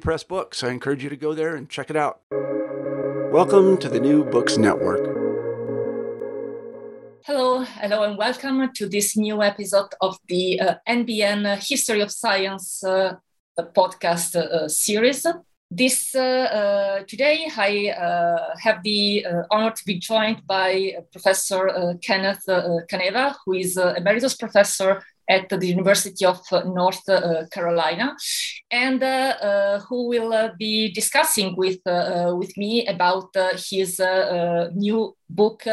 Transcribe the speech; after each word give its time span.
Press 0.00 0.22
books. 0.22 0.62
I 0.62 0.70
encourage 0.70 1.02
you 1.02 1.10
to 1.10 1.16
go 1.16 1.34
there 1.34 1.56
and 1.56 1.68
check 1.68 1.90
it 1.90 1.96
out. 1.96 2.20
Welcome 3.32 3.76
to 3.78 3.88
the 3.88 3.98
New 3.98 4.24
Books 4.24 4.56
Network. 4.56 5.04
Hello, 7.24 7.64
hello, 7.64 8.04
and 8.04 8.16
welcome 8.16 8.70
to 8.74 8.88
this 8.88 9.16
new 9.16 9.42
episode 9.42 9.88
of 10.00 10.18
the 10.28 10.60
uh, 10.60 10.74
NBN 10.88 11.56
History 11.68 12.00
of 12.00 12.10
Science 12.12 12.84
uh, 12.84 13.16
podcast 13.58 14.36
uh, 14.36 14.68
series. 14.68 15.26
This 15.70 16.14
uh, 16.14 16.20
uh, 16.20 17.04
today, 17.08 17.48
I 17.56 17.88
uh, 17.88 18.54
have 18.60 18.82
the 18.84 19.26
honor 19.50 19.72
to 19.72 19.84
be 19.84 19.98
joined 19.98 20.46
by 20.46 20.96
Professor 21.10 21.98
Kenneth 22.00 22.44
Caneva, 22.46 23.34
who 23.44 23.54
is 23.54 23.76
emeritus 23.76 24.36
professor 24.36 25.02
at 25.28 25.48
the 25.48 25.66
University 25.66 26.24
of 26.24 26.40
North 26.66 27.08
uh, 27.08 27.44
Carolina, 27.52 28.16
and 28.70 29.02
uh, 29.02 29.06
uh, 29.06 29.80
who 29.80 30.08
will 30.08 30.50
be 30.58 30.92
discussing 30.92 31.54
with 31.56 31.80
with 31.84 32.56
me 32.56 32.86
about 32.86 33.30
his 33.70 34.00
new 34.74 35.16
book 35.28 35.64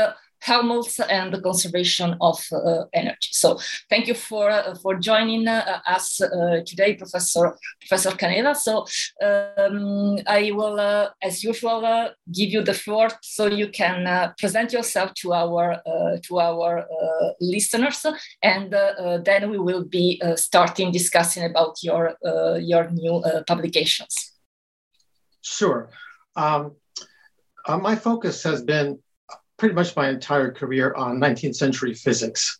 Helmholtz 0.41 0.99
and 0.99 1.31
the 1.33 1.39
conservation 1.39 2.15
of 2.19 2.43
uh, 2.51 2.85
energy. 2.93 3.29
So 3.31 3.59
thank 3.89 4.07
you 4.07 4.15
for 4.15 4.49
uh, 4.49 4.75
for 4.75 4.95
joining 4.95 5.47
uh, 5.47 5.81
us 5.85 6.19
uh, 6.21 6.61
today, 6.65 6.95
Professor 6.95 7.55
Professor 7.79 8.11
Caneva. 8.11 8.55
So 8.55 8.85
um, 9.21 10.17
I 10.27 10.51
will, 10.51 10.79
uh, 10.79 11.09
as 11.21 11.43
usual, 11.43 11.85
uh, 11.85 12.09
give 12.33 12.49
you 12.49 12.63
the 12.63 12.73
floor 12.73 13.09
so 13.21 13.45
you 13.45 13.69
can 13.69 14.33
present 14.39 14.73
yourself 14.73 15.13
to 15.21 15.33
our 15.33 15.81
to 16.27 16.39
our 16.39 16.87
listeners, 17.39 18.05
and 18.41 18.73
then 19.23 19.49
we 19.51 19.59
will 19.59 19.85
be 19.85 20.19
starting 20.35 20.91
discussing 20.91 21.43
about 21.45 21.83
your 21.83 22.15
your 22.59 22.89
new 22.89 23.21
publications. 23.47 24.33
Sure. 25.41 25.89
Um, 26.35 26.75
my 27.67 27.95
focus 27.95 28.43
has 28.43 28.63
been 28.63 28.99
pretty 29.61 29.75
much 29.75 29.95
my 29.95 30.09
entire 30.09 30.51
career 30.51 30.91
on 30.95 31.19
19th 31.19 31.55
century 31.55 31.93
physics. 31.93 32.59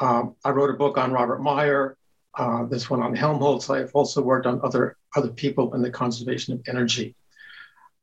Um, 0.00 0.34
I 0.44 0.50
wrote 0.50 0.70
a 0.70 0.72
book 0.72 0.98
on 0.98 1.12
Robert 1.12 1.40
Mayer, 1.40 1.96
uh, 2.36 2.64
this 2.64 2.90
one 2.90 3.00
on 3.00 3.14
Helmholtz. 3.14 3.70
I've 3.70 3.94
also 3.94 4.22
worked 4.22 4.44
on 4.44 4.60
other, 4.64 4.96
other 5.14 5.28
people 5.28 5.72
in 5.74 5.82
the 5.82 5.90
conservation 5.92 6.52
of 6.54 6.62
energy. 6.66 7.14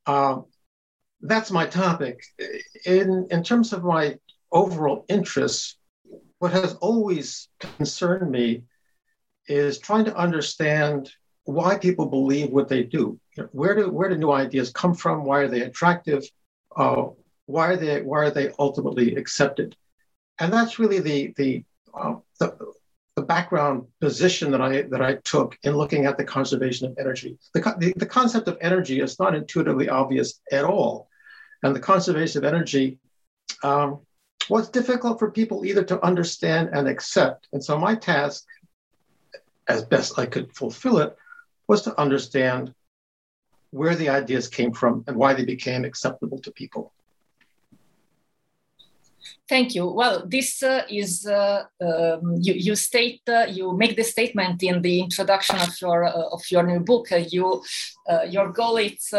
Uh, 0.06 0.38
that's 1.19 1.51
my 1.51 1.66
topic. 1.66 2.23
In, 2.85 3.28
in 3.29 3.44
terms 3.44 3.73
of 3.73 3.84
my 3.84 4.17
overall 4.53 5.03
interests, 5.09 5.75
what 6.40 6.53
has 6.53 6.75
always 6.75 7.50
concerned 7.59 8.31
me 8.31 8.63
is 9.47 9.79
trying 9.79 10.05
to 10.05 10.16
understand 10.16 11.11
why 11.44 11.78
people 11.78 12.05
believe 12.05 12.51
what 12.51 12.69
they 12.69 12.84
do. 12.84 13.19
Where 13.51 13.75
do, 13.75 13.90
where 13.90 14.07
do 14.07 14.16
new 14.16 14.31
ideas 14.31 14.72
come 14.72 14.94
from? 14.94 15.25
Why 15.25 15.40
are 15.40 15.50
they 15.50 15.63
attractive? 15.63 16.23
Uh, 16.73 17.07
why 17.45 17.67
are 17.67 17.77
they 17.77 18.01
why 18.01 18.19
are 18.19 18.31
they 18.31 18.51
ultimately 18.59 19.15
accepted? 19.15 19.75
And 20.39 20.51
that's 20.51 20.79
really 20.79 20.99
the 20.99 21.33
the 21.37 21.63
uh, 21.93 22.15
the, 22.39 22.57
the 23.15 23.21
background 23.21 23.87
position 24.01 24.51
that 24.51 24.61
I 24.61 24.83
that 24.83 25.01
I 25.01 25.15
took 25.23 25.57
in 25.63 25.77
looking 25.77 26.05
at 26.05 26.17
the 26.17 26.23
conservation 26.23 26.87
of 26.87 26.97
energy. 26.97 27.37
The, 27.53 27.61
the, 27.77 27.93
the 27.97 28.05
concept 28.05 28.47
of 28.47 28.57
energy 28.61 29.01
is 29.01 29.19
not 29.19 29.35
intuitively 29.35 29.89
obvious 29.89 30.41
at 30.51 30.65
all, 30.65 31.07
and 31.61 31.75
the 31.75 31.79
conservation 31.79 32.39
of 32.39 32.45
energy 32.45 32.97
um, 33.63 33.99
was 34.49 34.69
difficult 34.69 35.19
for 35.19 35.31
people 35.31 35.65
either 35.65 35.83
to 35.83 36.03
understand 36.03 36.69
and 36.73 36.87
accept. 36.87 37.47
And 37.53 37.63
so 37.63 37.77
my 37.77 37.95
task, 37.95 38.45
as 39.67 39.83
best 39.83 40.17
I 40.17 40.25
could 40.25 40.53
fulfill 40.55 40.97
it, 40.99 41.15
was 41.67 41.83
to 41.83 41.99
understand 41.99 42.73
where 43.71 43.95
the 43.95 44.09
ideas 44.09 44.47
came 44.47 44.73
from 44.73 45.03
and 45.07 45.15
why 45.15 45.33
they 45.33 45.45
became 45.45 45.85
acceptable 45.85 46.39
to 46.39 46.51
people. 46.51 46.93
Thank 49.50 49.75
you. 49.75 49.88
Well, 49.88 50.23
this 50.25 50.63
uh, 50.63 50.84
is 50.89 51.25
uh, 51.25 51.63
um, 51.81 52.38
you. 52.39 52.53
You 52.53 52.75
state 52.75 53.22
uh, 53.28 53.45
you 53.50 53.75
make 53.78 53.95
the 53.95 54.03
statement 54.03 54.63
in 54.63 54.81
the 54.81 55.00
introduction 55.00 55.57
of 55.57 55.79
your 55.81 56.06
uh, 56.06 56.29
of 56.31 56.41
your 56.50 56.63
new 56.63 56.79
book. 56.79 57.11
Uh, 57.11 57.23
you 57.29 57.61
uh, 58.09 58.23
your 58.23 58.51
goal 58.51 58.78
is 58.78 59.13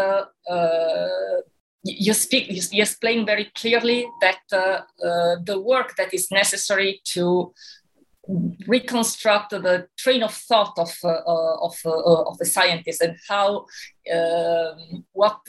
you 1.87 2.15
speak 2.15 2.48
you, 2.48 2.62
you, 2.72 2.82
explain 2.82 3.26
very 3.26 3.50
clearly 3.54 4.06
that 4.22 4.38
the 4.50 5.60
work 5.60 5.94
that 5.97 6.15
is 6.15 6.31
necessary 6.31 7.00
to 7.04 7.53
reconstruct 8.66 9.50
the 9.50 9.86
train 9.98 10.22
of 10.22 10.32
thought 10.32 10.78
of 10.78 10.92
uh, 11.04 11.20
of, 11.60 11.76
uh, 11.84 12.22
of 12.22 12.38
the 12.38 12.46
scientists 12.46 13.00
and 13.00 13.16
how 13.28 13.66
um, 14.12 15.04
what 15.12 15.40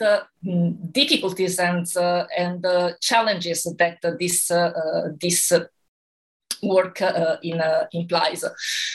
mm, 0.44 0.92
difficulties 0.92 1.58
and 1.58 1.86
uh, 1.96 2.26
and 2.36 2.64
challenges 3.00 3.62
that 3.78 3.98
this 4.18 4.50
this 5.20 5.52
work 6.62 7.00
uh, 7.02 7.36
in, 7.42 7.60
uh, 7.60 7.86
implies. 7.92 8.44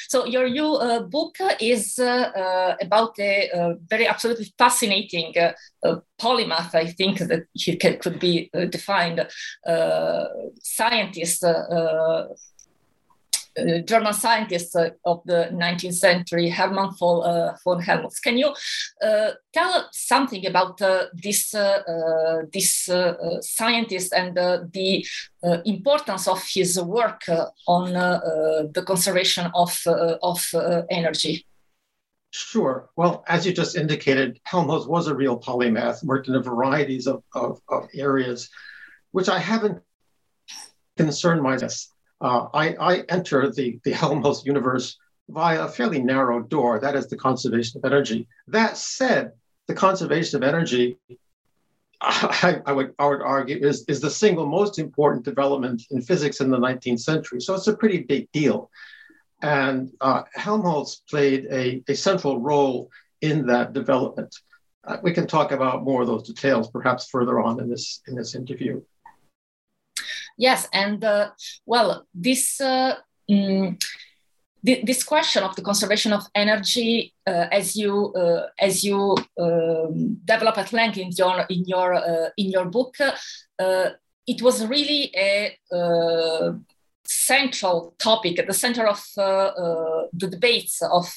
So 0.10 0.26
your 0.26 0.50
new 0.50 0.76
uh, 0.76 1.02
book 1.02 1.36
is 1.60 2.00
about 2.00 3.20
a 3.20 3.76
very 3.88 4.08
absolutely 4.08 4.52
fascinating 4.58 5.34
polymath, 6.20 6.76
I 6.76 6.88
think 6.88 7.20
that 7.20 7.46
he 7.54 7.76
could 7.78 8.20
be 8.20 8.50
defined, 8.70 9.28
scientist 10.62 11.44
uh, 13.58 13.80
German 13.80 14.14
scientist 14.14 14.76
uh, 14.76 14.92
of 15.06 15.22
the 15.26 15.50
19th 15.52 15.96
century, 15.96 16.50
Hermann 16.50 16.92
von, 16.98 17.24
uh, 17.24 17.58
von 17.64 17.82
Helmholtz. 17.82 18.20
Can 18.20 18.38
you 18.38 18.54
uh, 19.02 19.32
tell 19.54 19.90
something 19.92 20.46
about 20.46 20.82
uh, 20.82 21.06
this 21.14 21.54
uh, 21.54 22.44
this 22.54 22.90
scientist 23.42 24.14
and 24.14 24.36
the 24.36 25.06
importance 25.66 26.28
of 26.28 26.42
his 26.54 26.80
work 26.80 27.24
on 27.68 27.94
the 28.74 28.84
conservation 28.86 29.52
of 29.54 29.78
of 30.22 30.42
energy? 30.90 31.46
Sure. 32.32 32.90
Well, 32.96 33.26
as 33.28 33.46
you 33.46 33.52
just 33.52 33.76
indicated, 33.76 34.40
Helmholtz 34.44 34.88
was 34.88 35.08
a 35.08 35.16
real 35.16 35.38
polymath, 35.38 36.02
worked 36.04 36.30
in 36.30 36.36
a 36.36 36.42
varieties 36.42 37.06
of, 37.06 37.24
of, 37.34 37.60
of 37.68 37.90
areas, 37.94 38.50
which 39.12 39.28
I 39.28 39.38
haven't 39.38 39.82
concerned 40.96 41.42
myself 41.42 41.91
uh, 42.22 42.48
I, 42.54 42.76
I, 42.76 43.04
enter 43.10 43.52
the, 43.52 43.80
the 43.84 43.92
Helmholtz 43.92 44.46
universe 44.46 44.98
via 45.30 45.64
a 45.64 45.68
fairly 45.68 46.02
narrow 46.02 46.42
door, 46.42 46.80
that 46.80 46.96
is 46.96 47.08
the 47.08 47.18
conservation 47.18 47.80
of 47.80 47.92
energy. 47.92 48.28
That 48.48 48.78
said, 48.78 49.32
the 49.68 49.74
conservation 49.74 50.38
of 50.38 50.48
energy, 50.48 50.98
I, 52.02 52.62
I, 52.66 52.72
would, 52.74 52.94
I 53.00 53.08
would 53.08 53.22
argue, 53.22 53.58
is, 53.58 53.86
is 53.88 54.02
the 54.02 54.10
single 54.10 54.46
most 54.46 54.78
important 54.78 55.26
development 55.26 55.84
in 55.92 56.02
physics 56.02 56.42
in 56.42 56.52
the 56.52 56.58
19th 56.58 57.00
century. 57.00 57.42
So 57.42 57.56
it's 57.56 57.68
a 57.68 57.76
pretty 57.76 58.00
big 58.00 58.32
deal. 58.32 58.70
And 59.42 59.92
uh, 60.02 60.24
Helmholtz 60.34 61.02
played 61.10 61.48
a, 61.52 61.84
a 61.88 61.96
central 61.96 62.40
role 62.40 62.92
in 63.22 63.48
that 63.48 63.74
development. 63.74 64.36
Uh, 64.84 64.98
we 65.02 65.14
can 65.14 65.26
talk 65.26 65.52
about 65.52 65.84
more 65.84 66.02
of 66.02 66.08
those 66.08 66.28
details 66.28 66.70
perhaps 66.70 67.08
further 67.10 67.40
on 67.40 67.60
in 67.60 67.70
this, 67.70 68.02
in 68.08 68.16
this 68.16 68.36
interview. 68.36 68.82
Yes, 70.42 70.68
and 70.74 71.04
uh, 71.04 71.30
well, 71.68 72.08
this. 72.14 72.60
Uh, 72.60 72.96
mm, 73.30 73.82
this 74.64 75.04
question 75.04 75.42
of 75.42 75.56
the 75.56 75.64
conservation 75.64 76.14
of 76.14 76.24
energy, 76.36 77.16
uh, 77.26 77.48
as 77.52 77.76
you 77.76 78.14
uh, 78.14 78.46
as 78.60 78.84
you 78.84 79.18
um, 79.40 80.20
develop 80.24 80.56
at 80.60 80.72
length 80.72 81.00
in 81.00 81.10
your 81.18 81.48
in 81.50 81.66
your 81.66 81.96
uh, 81.96 82.30
in 82.38 82.52
your 82.52 82.66
book, 82.66 82.96
uh, 83.02 83.90
it 84.28 84.40
was 84.44 84.68
really 84.68 85.12
a 85.16 85.58
central 87.04 87.96
topic 87.98 88.38
at 88.38 88.46
the 88.46 88.54
center 88.54 88.86
of 88.86 89.04
the 89.16 90.28
debates 90.30 90.80
of 90.84 91.08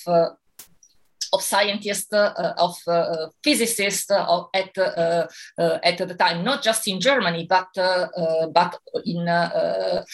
of 1.35 1.43
scientists, 1.43 2.13
uh, 2.13 2.55
of 2.57 2.77
uh, 2.87 3.27
physicists 3.43 4.11
uh, 4.11 4.45
at 4.55 4.77
uh, 4.79 5.27
uh, 5.59 5.79
at 5.83 5.99
the 5.99 6.15
time, 6.15 6.45
not 6.45 6.63
just 6.63 6.87
in 6.89 7.01
Germany, 7.01 7.47
but 7.49 7.69
uh, 7.77 8.47
but 8.59 8.79
in 9.05 9.27
at 9.29 10.07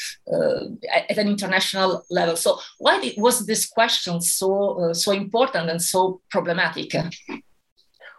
an 1.23 1.29
international 1.29 2.03
level. 2.11 2.37
So 2.37 2.59
why 2.79 3.01
did, 3.01 3.15
was 3.19 3.47
this 3.47 3.67
question 3.67 4.21
so 4.21 4.93
so 4.93 5.13
important 5.13 5.71
and 5.71 5.83
so 5.83 6.21
problematic? 6.31 6.95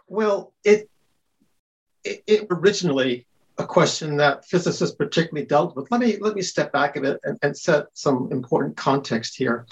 Well, 0.06 0.52
it, 0.64 0.88
it, 2.04 2.22
it 2.26 2.46
originally 2.50 3.26
a 3.58 3.66
question 3.66 4.16
that 4.16 4.44
physicists 4.44 4.94
particularly 4.94 5.46
dealt 5.46 5.74
with. 5.76 5.90
Let 5.90 6.00
me 6.00 6.18
let 6.18 6.34
me 6.34 6.42
step 6.42 6.72
back 6.72 6.96
a 6.96 7.00
bit 7.00 7.20
and, 7.24 7.38
and 7.42 7.56
set 7.56 7.86
some 7.94 8.28
important 8.30 8.76
context 8.76 9.36
here. 9.36 9.66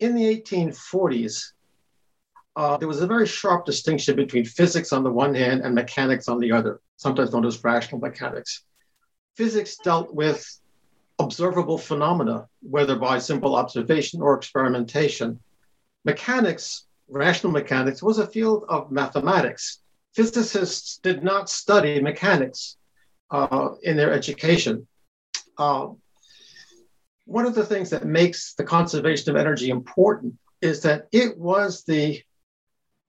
In 0.00 0.14
the 0.14 0.24
1840s, 0.40 1.52
uh, 2.54 2.76
there 2.76 2.88
was 2.88 3.00
a 3.00 3.06
very 3.06 3.26
sharp 3.26 3.64
distinction 3.64 4.16
between 4.16 4.44
physics 4.44 4.92
on 4.92 5.02
the 5.02 5.10
one 5.10 5.34
hand 5.34 5.62
and 5.62 5.74
mechanics 5.74 6.28
on 6.28 6.38
the 6.38 6.52
other, 6.52 6.80
sometimes 6.96 7.32
known 7.32 7.46
as 7.46 7.62
rational 7.64 8.00
mechanics. 8.00 8.64
Physics 9.36 9.76
dealt 9.82 10.14
with 10.14 10.44
observable 11.18 11.78
phenomena, 11.78 12.46
whether 12.60 12.96
by 12.96 13.18
simple 13.18 13.56
observation 13.56 14.20
or 14.20 14.34
experimentation. 14.34 15.40
Mechanics, 16.04 16.86
rational 17.08 17.52
mechanics, 17.52 18.02
was 18.02 18.18
a 18.18 18.26
field 18.26 18.64
of 18.68 18.90
mathematics. 18.90 19.78
Physicists 20.14 20.98
did 20.98 21.24
not 21.24 21.48
study 21.48 22.00
mechanics 22.00 22.76
uh, 23.30 23.70
in 23.82 23.96
their 23.96 24.12
education. 24.12 24.86
Uh, 25.56 25.88
one 27.24 27.46
of 27.46 27.54
the 27.54 27.64
things 27.64 27.88
that 27.90 28.04
makes 28.04 28.52
the 28.54 28.64
conservation 28.64 29.30
of 29.30 29.36
energy 29.36 29.70
important 29.70 30.34
is 30.60 30.82
that 30.82 31.06
it 31.12 31.38
was 31.38 31.84
the 31.84 32.22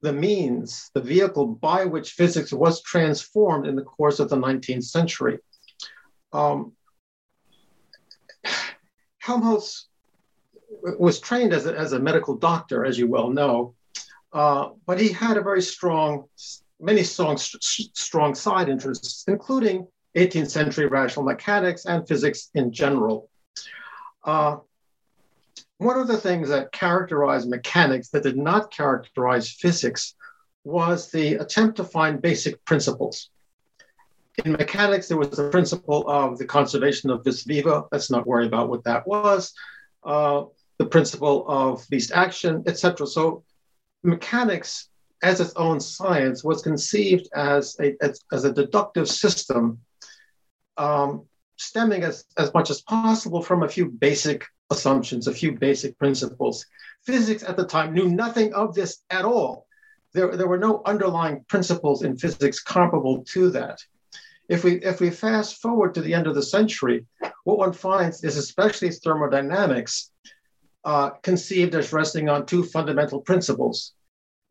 the 0.03 0.13
means, 0.13 0.91
the 0.93 1.01
vehicle 1.01 1.47
by 1.47 1.85
which 1.85 2.11
physics 2.11 2.51
was 2.51 2.83
transformed 2.83 3.65
in 3.65 3.75
the 3.75 3.81
course 3.81 4.19
of 4.19 4.29
the 4.29 4.35
19th 4.35 4.83
century. 4.83 5.39
Um, 6.33 6.73
Helmholtz 9.19 9.87
was 10.99 11.21
trained 11.21 11.53
as 11.53 11.65
a, 11.65 11.79
as 11.79 11.93
a 11.93 11.99
medical 11.99 12.35
doctor, 12.35 12.83
as 12.83 12.99
you 12.99 13.07
well 13.07 13.29
know, 13.29 13.75
uh, 14.33 14.69
but 14.85 14.99
he 14.99 15.07
had 15.07 15.37
a 15.37 15.41
very 15.41 15.61
strong, 15.61 16.25
many 16.81 17.03
strong, 17.03 17.37
strong 17.37 18.35
side 18.35 18.67
interests, 18.67 19.23
including 19.29 19.87
18th 20.17 20.49
century 20.49 20.87
rational 20.87 21.23
mechanics 21.23 21.85
and 21.85 22.05
physics 22.05 22.49
in 22.55 22.73
general. 22.73 23.29
Uh, 24.25 24.57
one 25.83 25.99
of 25.99 26.07
the 26.07 26.17
things 26.17 26.49
that 26.49 26.71
characterized 26.71 27.49
mechanics 27.49 28.09
that 28.09 28.23
did 28.23 28.37
not 28.37 28.71
characterize 28.71 29.51
physics 29.51 30.15
was 30.63 31.11
the 31.11 31.35
attempt 31.35 31.77
to 31.77 31.83
find 31.83 32.21
basic 32.21 32.63
principles. 32.65 33.29
In 34.45 34.53
mechanics, 34.53 35.07
there 35.07 35.17
was 35.17 35.31
the 35.31 35.49
principle 35.49 36.07
of 36.07 36.37
the 36.37 36.45
conservation 36.45 37.09
of 37.09 37.23
vis 37.23 37.43
viva. 37.43 37.83
Let's 37.91 38.09
not 38.09 38.25
worry 38.25 38.47
about 38.47 38.69
what 38.69 38.83
that 38.85 39.05
was. 39.05 39.53
Uh, 40.03 40.45
the 40.79 40.85
principle 40.85 41.45
of 41.47 41.85
least 41.91 42.11
action, 42.13 42.63
etc. 42.65 43.05
So, 43.05 43.43
mechanics, 44.03 44.89
as 45.21 45.39
its 45.39 45.53
own 45.55 45.79
science, 45.79 46.43
was 46.43 46.61
conceived 46.61 47.29
as 47.35 47.77
a, 47.79 47.95
as, 48.01 48.21
as 48.31 48.43
a 48.43 48.53
deductive 48.53 49.07
system, 49.07 49.79
um, 50.77 51.25
stemming 51.57 52.03
as, 52.03 52.25
as 52.37 52.53
much 52.53 52.71
as 52.71 52.81
possible 52.81 53.41
from 53.41 53.61
a 53.61 53.69
few 53.69 53.85
basic 53.85 54.45
assumptions, 54.69 55.27
a 55.27 55.33
few 55.33 55.51
basic 55.53 55.97
principles. 55.97 56.65
Physics 57.05 57.43
at 57.43 57.57
the 57.57 57.65
time 57.65 57.93
knew 57.93 58.09
nothing 58.09 58.53
of 58.53 58.73
this 58.73 59.03
at 59.09 59.25
all. 59.25 59.67
There, 60.13 60.35
there 60.37 60.47
were 60.47 60.59
no 60.59 60.81
underlying 60.85 61.43
principles 61.47 62.03
in 62.03 62.17
physics 62.17 62.61
comparable 62.61 63.23
to 63.29 63.49
that. 63.51 63.79
If 64.49 64.63
we, 64.63 64.73
if 64.83 64.99
we 64.99 65.09
fast 65.09 65.61
forward 65.61 65.95
to 65.95 66.01
the 66.01 66.13
end 66.13 66.27
of 66.27 66.35
the 66.35 66.43
century, 66.43 67.05
what 67.43 67.57
one 67.57 67.73
finds 67.73 68.23
is 68.23 68.37
especially 68.37 68.91
thermodynamics 68.91 70.11
uh, 70.85 71.11
conceived 71.21 71.75
as 71.75 71.93
resting 71.93 72.29
on 72.29 72.45
two 72.45 72.63
fundamental 72.63 73.21
principles. 73.21 73.93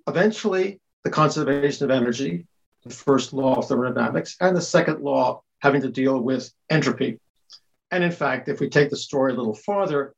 Eventually, 0.08 0.80
the 1.04 1.10
conservation 1.10 1.84
of 1.84 1.90
energy, 1.90 2.46
the 2.84 2.90
first 2.90 3.32
law 3.32 3.56
of 3.56 3.68
thermodynamics, 3.68 4.36
and 4.40 4.56
the 4.56 4.62
second 4.62 5.00
law 5.00 5.42
having 5.60 5.82
to 5.82 5.90
deal 5.90 6.18
with 6.20 6.50
entropy. 6.70 7.20
And 7.92 8.02
in 8.02 8.10
fact, 8.10 8.48
if 8.48 8.58
we 8.58 8.70
take 8.70 8.88
the 8.88 8.96
story 8.96 9.32
a 9.32 9.36
little 9.36 9.54
farther, 9.54 10.14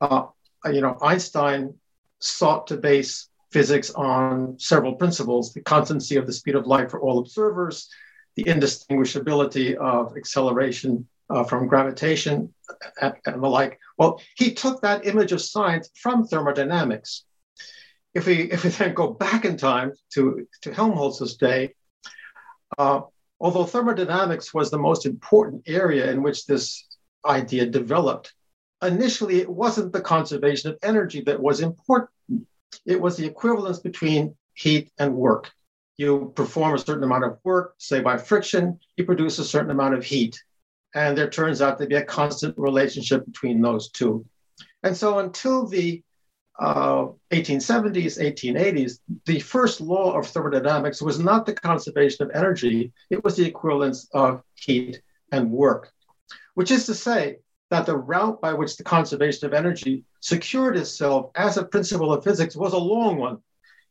uh, 0.00 0.26
you 0.66 0.82
know, 0.82 0.98
Einstein 1.00 1.74
sought 2.20 2.66
to 2.68 2.76
base 2.76 3.28
physics 3.50 3.90
on 3.90 4.58
several 4.58 4.94
principles: 4.94 5.54
the 5.54 5.62
constancy 5.62 6.16
of 6.16 6.26
the 6.26 6.32
speed 6.32 6.54
of 6.54 6.66
light 6.66 6.90
for 6.90 7.00
all 7.00 7.18
observers, 7.18 7.88
the 8.36 8.44
indistinguishability 8.44 9.74
of 9.74 10.16
acceleration 10.18 11.08
uh, 11.30 11.44
from 11.44 11.66
gravitation, 11.66 12.52
and, 13.00 13.14
the 13.24 13.48
like. 13.48 13.78
Well, 13.96 14.20
he 14.36 14.52
took 14.52 14.82
that 14.82 15.06
image 15.06 15.32
of 15.32 15.40
science 15.40 15.90
from 15.94 16.26
thermodynamics. 16.26 17.24
If 18.12 18.26
we 18.26 18.52
if 18.52 18.64
we 18.64 18.70
then 18.70 18.92
go 18.92 19.08
back 19.08 19.46
in 19.46 19.56
time 19.56 19.92
to 20.12 20.46
to 20.60 20.74
Helmholtz's 20.74 21.36
day, 21.38 21.74
uh, 22.76 23.00
although 23.40 23.64
thermodynamics 23.64 24.52
was 24.52 24.70
the 24.70 24.78
most 24.78 25.06
important 25.06 25.62
area 25.66 26.10
in 26.10 26.22
which 26.22 26.44
this 26.44 26.86
idea 27.26 27.66
developed. 27.66 28.32
Initially, 28.82 29.40
it 29.40 29.48
wasn't 29.48 29.92
the 29.92 30.00
conservation 30.00 30.70
of 30.70 30.78
energy 30.82 31.22
that 31.22 31.40
was 31.40 31.60
important, 31.60 32.10
it 32.86 33.00
was 33.00 33.16
the 33.16 33.26
equivalence 33.26 33.78
between 33.78 34.36
heat 34.54 34.90
and 34.98 35.14
work. 35.14 35.50
You 35.96 36.32
perform 36.34 36.74
a 36.74 36.78
certain 36.78 37.04
amount 37.04 37.24
of 37.24 37.38
work, 37.44 37.74
say 37.78 38.00
by 38.00 38.18
friction, 38.18 38.78
you 38.96 39.04
produce 39.04 39.38
a 39.38 39.44
certain 39.44 39.70
amount 39.70 39.94
of 39.94 40.04
heat. 40.04 40.42
And 40.94 41.16
there 41.16 41.30
turns 41.30 41.62
out 41.62 41.78
to 41.78 41.86
be 41.86 41.94
a 41.96 42.04
constant 42.04 42.56
relationship 42.58 43.24
between 43.24 43.60
those 43.60 43.90
two. 43.90 44.26
And 44.82 44.96
so 44.96 45.18
until 45.18 45.66
the 45.66 46.02
uh, 46.58 47.06
1870s, 47.32 48.20
1880s, 48.20 48.98
the 49.24 49.40
first 49.40 49.80
law 49.80 50.16
of 50.18 50.26
thermodynamics 50.26 51.00
was 51.00 51.18
not 51.18 51.46
the 51.46 51.54
conservation 51.54 52.24
of 52.24 52.34
energy, 52.34 52.92
it 53.10 53.24
was 53.24 53.36
the 53.36 53.46
equivalence 53.46 54.08
of 54.12 54.42
heat 54.54 55.00
and 55.32 55.50
work 55.50 55.93
which 56.54 56.70
is 56.70 56.86
to 56.86 56.94
say 56.94 57.38
that 57.70 57.86
the 57.86 57.96
route 57.96 58.40
by 58.40 58.52
which 58.52 58.76
the 58.76 58.84
conservation 58.84 59.46
of 59.46 59.52
energy 59.52 60.04
secured 60.20 60.76
itself 60.76 61.30
as 61.34 61.56
a 61.56 61.64
principle 61.64 62.12
of 62.12 62.24
physics 62.24 62.56
was 62.56 62.72
a 62.72 62.78
long 62.78 63.18
one. 63.18 63.38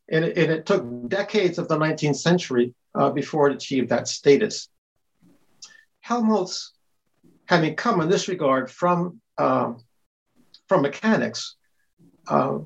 And 0.08 0.24
it, 0.24 0.36
and 0.36 0.50
it 0.50 0.66
took 0.66 1.08
decades 1.08 1.58
of 1.58 1.68
the 1.68 1.76
19th 1.76 2.16
century 2.16 2.74
uh, 2.94 3.10
before 3.10 3.48
it 3.48 3.54
achieved 3.54 3.88
that 3.90 4.08
status. 4.08 4.68
Helmholtz, 6.00 6.72
having 7.46 7.74
come 7.74 8.00
in 8.00 8.08
this 8.08 8.28
regard 8.28 8.70
from, 8.70 9.20
um, 9.38 9.78
from 10.68 10.82
mechanics, 10.82 11.56
uh, 12.28 12.58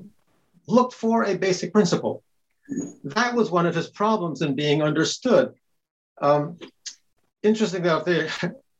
looked 0.67 0.93
for 0.93 1.23
a 1.23 1.37
basic 1.37 1.73
principle. 1.73 2.23
That 3.03 3.33
was 3.33 3.49
one 3.49 3.65
of 3.65 3.75
his 3.75 3.89
problems 3.89 4.41
in 4.41 4.55
being 4.55 4.81
understood. 4.83 5.53
Um, 6.21 6.59
interesting 7.41 7.83
enough, 7.83 8.05
there, 8.05 8.29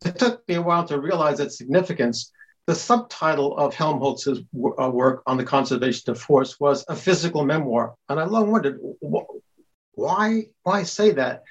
it 0.06 0.18
took 0.18 0.48
me 0.48 0.56
a 0.56 0.62
while 0.62 0.86
to 0.86 1.00
realize 1.00 1.40
its 1.40 1.58
significance. 1.58 2.32
The 2.68 2.76
subtitle 2.76 3.58
of 3.58 3.74
Helmholtz's 3.74 4.40
uh, 4.40 4.90
work 4.90 5.24
on 5.26 5.38
the 5.38 5.44
conservation 5.44 6.12
of 6.12 6.22
force 6.22 6.60
was 6.60 6.86
a 6.88 6.96
physical 6.96 7.44
memoir. 7.44 7.96
And 8.08 8.20
I 8.20 8.26
long 8.26 8.52
wondered 8.52 8.80
why, 9.94 10.46
why 10.64 10.84
say 10.84 11.12
that? 11.12 11.44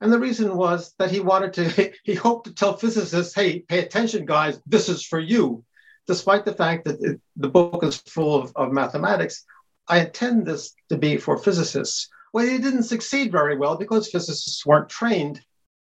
And 0.00 0.12
the 0.12 0.18
reason 0.18 0.56
was 0.56 0.94
that 0.98 1.10
he 1.10 1.20
wanted 1.20 1.52
to, 1.54 1.92
he 2.04 2.14
hoped 2.14 2.46
to 2.46 2.54
tell 2.54 2.76
physicists, 2.76 3.34
hey, 3.34 3.60
pay 3.60 3.80
attention, 3.80 4.26
guys, 4.26 4.60
this 4.66 4.88
is 4.88 5.04
for 5.04 5.18
you. 5.18 5.64
Despite 6.06 6.44
the 6.44 6.54
fact 6.54 6.84
that 6.86 7.00
it, 7.00 7.20
the 7.36 7.48
book 7.48 7.82
is 7.84 7.98
full 7.98 8.34
of, 8.34 8.52
of 8.56 8.72
mathematics, 8.72 9.44
I 9.88 10.00
intend 10.00 10.46
this 10.46 10.74
to 10.88 10.96
be 10.96 11.16
for 11.16 11.38
physicists. 11.38 12.08
Well, 12.32 12.46
he 12.46 12.58
didn't 12.58 12.84
succeed 12.84 13.32
very 13.32 13.56
well 13.56 13.76
because 13.76 14.10
physicists 14.10 14.64
weren't 14.64 14.88
trained 14.88 15.40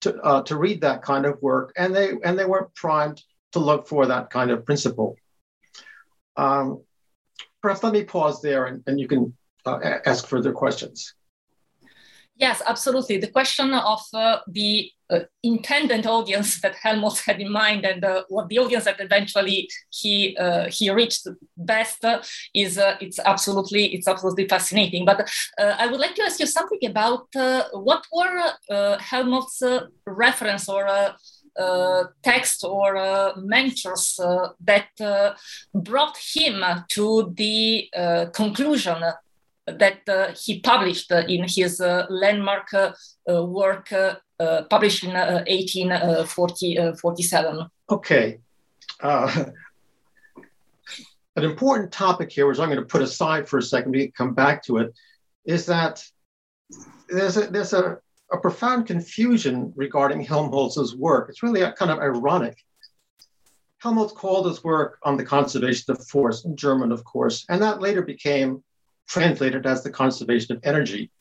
to, 0.06 0.22
uh, 0.22 0.42
to 0.44 0.56
read 0.56 0.82
that 0.82 1.02
kind 1.02 1.26
of 1.26 1.42
work, 1.42 1.74
and 1.78 1.94
they 1.96 2.14
and 2.24 2.38
they 2.38 2.46
weren't 2.46 2.74
primed 2.76 3.22
to 3.54 3.60
look 3.60 3.88
for 3.88 4.06
that 4.06 4.30
kind 4.30 4.52
of 4.52 4.66
principle. 4.66 5.18
Um, 6.38 6.84
perhaps 7.62 7.84
let 7.84 7.94
me 7.94 8.04
pause 8.04 8.42
there, 8.42 8.66
and, 8.66 8.84
and 8.86 9.00
you 9.00 9.08
can 9.08 9.34
uh, 9.66 9.80
ask 10.06 10.28
further 10.28 10.54
questions. 10.54 11.16
Yes, 12.38 12.62
absolutely. 12.68 13.18
The 13.18 13.30
question 13.30 13.74
of 13.74 14.02
uh, 14.14 14.40
the 14.48 14.92
uh, 15.10 15.20
intended 15.42 16.06
audience 16.06 16.60
that 16.64 16.76
Helmut 16.76 17.18
had 17.26 17.40
in 17.40 17.50
mind 17.52 17.86
and 17.86 18.04
uh, 18.04 18.24
what 18.28 18.50
the 18.50 18.60
audience 18.60 18.84
that 18.84 19.00
eventually 19.00 19.70
he 19.90 20.36
uh, 20.38 20.70
he 20.70 20.90
reached 20.90 21.28
best 21.56 22.04
is 22.54 22.78
uh, 22.78 22.98
it's 23.00 23.20
absolutely 23.20 23.94
it's 23.94 24.08
absolutely 24.08 24.48
fascinating. 24.50 25.06
But 25.06 25.30
uh, 25.58 25.76
I 25.80 25.88
would 25.88 26.00
like 26.00 26.16
to 26.16 26.24
ask 26.24 26.40
you 26.40 26.48
something 26.48 26.80
about 26.86 27.28
what 27.72 28.06
were 28.12 28.98
Helmholtz's 29.00 29.84
reference 30.06 30.68
or 30.68 31.16
uh, 31.58 32.04
texts 32.22 32.66
or 32.66 32.98
uh, 32.98 33.32
mentors 33.38 34.20
uh, 34.20 34.50
that 34.60 34.90
brought 35.74 36.18
him 36.34 36.62
to 36.90 37.34
the 37.38 37.90
conclusion 38.34 38.98
that 39.68 40.08
uh, 40.08 40.32
he 40.36 40.60
published 40.60 41.12
in 41.12 41.46
his 41.48 41.82
uh, 41.82 42.06
landmark 42.10 42.72
uh, 42.74 42.92
work 43.28 43.92
published 44.70 45.04
in 45.04 45.14
1847. 45.14 47.66
Okay. 47.90 48.40
an 49.02 49.52
important 51.36 51.92
topic 51.92 52.32
here, 52.32 52.48
which 52.48 52.60
I'm 52.60 52.70
going 52.70 52.80
to 52.80 52.86
put 52.86 53.02
aside 53.02 53.50
for 53.50 53.58
a 53.58 53.64
second, 53.64 53.92
we 53.92 54.12
come 54.12 54.34
back 54.34 54.64
to 54.66 54.78
it, 54.78 54.94
is 55.46 55.66
that 55.66 56.02
there's 57.10 57.36
a, 57.38 57.48
there's 57.48 57.74
a 57.74 57.98
a 58.32 58.38
profound 58.38 58.88
confusion 58.88 59.72
regarding 59.76 60.22
Helmholtz's 60.22 60.96
work. 60.96 61.30
It's 61.30 61.44
really 61.44 61.62
kind 61.78 61.92
of 61.92 62.00
ironic. 62.00 62.58
Helmholtz 63.80 64.14
called 64.14 64.48
his 64.48 64.64
work 64.64 64.98
on 65.04 65.16
the 65.16 65.26
conservation 65.26 65.94
of 65.94 66.08
force, 66.08 66.46
in 66.46 66.56
German, 66.56 66.92
of 66.92 67.04
course, 67.04 67.46
and 67.50 67.62
that 67.62 67.82
later 67.82 68.02
became 68.02 68.64
translated 69.08 69.66
as 69.66 69.84
the 69.84 69.90
conservation 69.90 70.56
of 70.56 70.62
energy. 70.64 71.12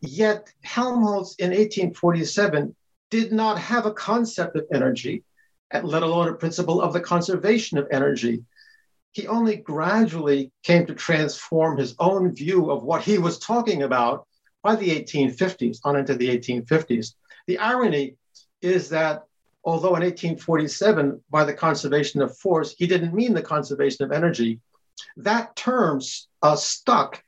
Yet 0.00 0.52
Helmholtz 0.62 1.34
in 1.36 1.50
1847 1.50 2.74
did 3.10 3.32
not 3.32 3.58
have 3.58 3.86
a 3.86 3.92
concept 3.92 4.56
of 4.56 4.66
energy, 4.72 5.24
let 5.72 6.02
alone 6.02 6.28
a 6.28 6.34
principle 6.34 6.80
of 6.80 6.92
the 6.92 7.00
conservation 7.00 7.78
of 7.78 7.88
energy. 7.90 8.44
He 9.12 9.26
only 9.26 9.56
gradually 9.56 10.50
came 10.62 10.86
to 10.86 10.94
transform 10.94 11.78
his 11.78 11.94
own 11.98 12.34
view 12.34 12.70
of 12.70 12.82
what 12.82 13.02
he 13.02 13.18
was 13.18 13.38
talking 13.38 13.82
about 13.82 14.26
by 14.62 14.76
the 14.76 14.90
1850s, 14.90 15.78
on 15.84 15.96
into 15.96 16.14
the 16.14 16.28
1850s. 16.36 17.14
The 17.46 17.58
irony 17.58 18.16
is 18.60 18.88
that 18.88 19.24
although 19.64 19.96
in 19.96 20.02
1847, 20.02 21.22
by 21.30 21.44
the 21.44 21.54
conservation 21.54 22.20
of 22.22 22.36
force, 22.36 22.74
he 22.76 22.86
didn't 22.86 23.14
mean 23.14 23.34
the 23.34 23.42
conservation 23.42 24.04
of 24.04 24.12
energy, 24.12 24.60
that 25.18 25.56
term 25.56 26.00
uh, 26.42 26.56
stuck 26.56 27.22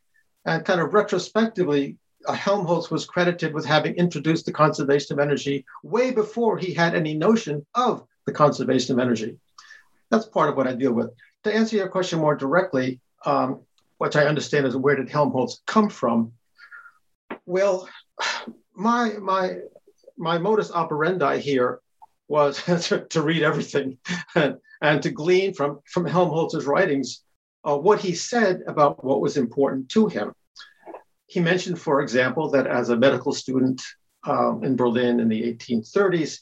and 0.44 0.64
kind 0.64 0.80
of 0.80 0.94
retrospectively, 0.94 1.96
uh, 2.26 2.32
Helmholtz 2.32 2.90
was 2.90 3.04
credited 3.04 3.52
with 3.52 3.64
having 3.64 3.94
introduced 3.94 4.46
the 4.46 4.52
conservation 4.52 5.12
of 5.14 5.18
energy 5.18 5.64
way 5.82 6.10
before 6.10 6.56
he 6.56 6.72
had 6.72 6.94
any 6.94 7.14
notion 7.14 7.66
of 7.74 8.06
the 8.26 8.32
conservation 8.32 8.94
of 8.94 9.00
energy. 9.00 9.36
That's 10.10 10.26
part 10.26 10.48
of 10.48 10.56
what 10.56 10.66
I 10.66 10.74
deal 10.74 10.92
with. 10.92 11.10
To 11.44 11.54
answer 11.54 11.76
your 11.76 11.88
question 11.88 12.20
more 12.20 12.36
directly, 12.36 13.00
um, 13.24 13.60
which 13.98 14.16
I 14.16 14.26
understand 14.26 14.66
is 14.66 14.76
where 14.76 14.96
did 14.96 15.08
Helmholtz 15.08 15.62
come 15.66 15.88
from? 15.88 16.32
Well, 17.44 17.88
my 18.74 19.14
my 19.20 19.58
my 20.16 20.38
modus 20.38 20.70
operandi 20.70 21.38
here 21.38 21.80
was 22.28 22.62
to, 22.64 23.06
to 23.10 23.22
read 23.22 23.42
everything 23.42 23.98
and, 24.34 24.58
and 24.82 25.02
to 25.02 25.10
glean 25.10 25.54
from 25.54 25.80
from 25.86 26.06
Helmholtz's 26.06 26.66
writings 26.66 27.22
uh, 27.66 27.76
what 27.76 28.00
he 28.00 28.14
said 28.14 28.62
about 28.66 29.04
what 29.04 29.20
was 29.20 29.36
important 29.36 29.88
to 29.90 30.06
him. 30.06 30.32
He 31.26 31.40
mentioned, 31.40 31.80
for 31.80 32.00
example, 32.00 32.50
that 32.50 32.66
as 32.66 32.90
a 32.90 32.96
medical 32.96 33.32
student 33.32 33.82
um, 34.24 34.62
in 34.62 34.76
Berlin 34.76 35.18
in 35.18 35.28
the 35.28 35.42
1830s, 35.42 36.40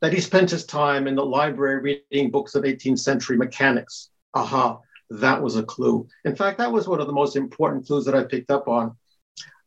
that 0.00 0.12
he 0.12 0.20
spent 0.20 0.50
his 0.50 0.64
time 0.64 1.06
in 1.06 1.14
the 1.14 1.24
library 1.24 2.02
reading 2.10 2.30
books 2.30 2.54
of 2.54 2.64
18th 2.64 2.98
century 2.98 3.36
mechanics. 3.36 4.10
Aha, 4.34 4.78
that 5.10 5.42
was 5.42 5.56
a 5.56 5.62
clue. 5.62 6.06
In 6.24 6.36
fact, 6.36 6.58
that 6.58 6.72
was 6.72 6.88
one 6.88 7.00
of 7.00 7.06
the 7.06 7.12
most 7.12 7.36
important 7.36 7.86
clues 7.86 8.04
that 8.04 8.14
I 8.14 8.24
picked 8.24 8.50
up 8.50 8.68
on. 8.68 8.96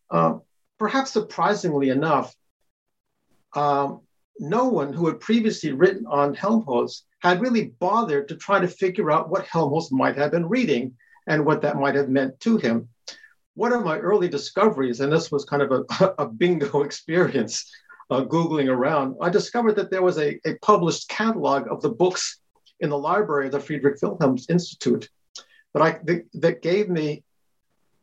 Uh, 0.09 0.39
perhaps 0.77 1.11
surprisingly 1.11 1.89
enough, 1.89 2.35
um, 3.53 4.01
no 4.41 4.67
one 4.67 4.91
who 4.91 5.07
had 5.07 5.19
previously 5.19 5.71
written 5.71 6.05
on 6.07 6.33
Helmholtz 6.33 7.05
had 7.19 7.39
really 7.41 7.73
bothered 7.79 8.27
to 8.27 8.35
try 8.35 8.59
to 8.59 8.67
figure 8.67 9.11
out 9.11 9.29
what 9.29 9.45
Helmholtz 9.45 9.91
might 9.91 10.17
have 10.17 10.31
been 10.31 10.49
reading 10.49 10.95
and 11.27 11.45
what 11.45 11.61
that 11.61 11.77
might 11.77 11.95
have 11.95 12.09
meant 12.09 12.39
to 12.41 12.57
him. 12.57 12.89
One 13.53 13.71
of 13.71 13.83
my 13.83 13.99
early 13.99 14.27
discoveries, 14.27 14.99
and 14.99 15.13
this 15.13 15.31
was 15.31 15.45
kind 15.45 15.61
of 15.61 15.71
a, 15.71 16.13
a 16.17 16.27
bingo 16.27 16.81
experience, 16.83 17.71
uh, 18.09 18.25
Googling 18.25 18.67
around, 18.67 19.15
I 19.21 19.29
discovered 19.29 19.75
that 19.77 19.91
there 19.91 20.01
was 20.01 20.17
a, 20.17 20.39
a 20.45 20.55
published 20.61 21.07
catalog 21.07 21.67
of 21.71 21.81
the 21.81 21.89
books 21.89 22.39
in 22.81 22.89
the 22.89 22.97
library 22.97 23.45
of 23.45 23.51
the 23.53 23.59
Friedrich 23.59 24.01
Wilhelm 24.01 24.37
Institute 24.49 25.07
that, 25.73 25.81
I, 25.81 25.99
that, 26.03 26.25
that 26.33 26.61
gave 26.61 26.89
me 26.89 27.23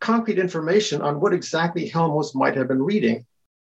concrete 0.00 0.38
information 0.38 1.02
on 1.02 1.20
what 1.20 1.34
exactly 1.34 1.88
Helmholtz 1.88 2.34
might 2.34 2.56
have 2.56 2.68
been 2.68 2.82
reading. 2.82 3.26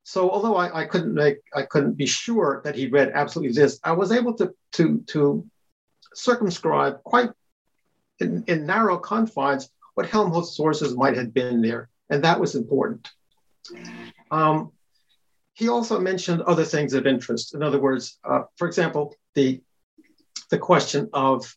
So 0.05 0.31
although 0.31 0.57
I, 0.57 0.83
I, 0.83 0.85
couldn't 0.85 1.15
make, 1.15 1.39
I 1.55 1.63
couldn't 1.63 1.95
be 1.95 2.07
sure 2.07 2.61
that 2.65 2.75
he 2.75 2.89
read 2.89 3.13
absolutely 3.15 3.55
this, 3.55 3.81
I 3.83 3.93
was 3.93 4.13
able 4.13 4.35
to 4.35 4.55
to 4.73 5.03
to 5.09 5.47
circumscribe 6.15 7.03
quite 7.03 7.31
in, 8.21 8.45
in 8.47 8.67
narrow 8.67 8.99
confines 8.99 9.71
what 9.95 10.07
Helmholtz 10.07 10.57
sources 10.57 10.95
might 10.95 11.17
have 11.17 11.33
been 11.33 11.63
there, 11.63 11.89
and 12.11 12.23
that 12.25 12.39
was 12.39 12.55
important. 12.55 13.09
Um, 14.31 14.73
he 15.55 15.69
also 15.69 15.99
mentioned 16.01 16.43
other 16.43 16.65
things 16.65 16.93
of 16.95 17.07
interest. 17.07 17.55
In 17.55 17.63
other 17.63 17.81
words, 17.81 18.19
uh, 18.25 18.43
for 18.57 18.67
example, 18.67 19.15
the 19.35 19.63
the 20.51 20.59
question 20.59 21.09
of 21.13 21.57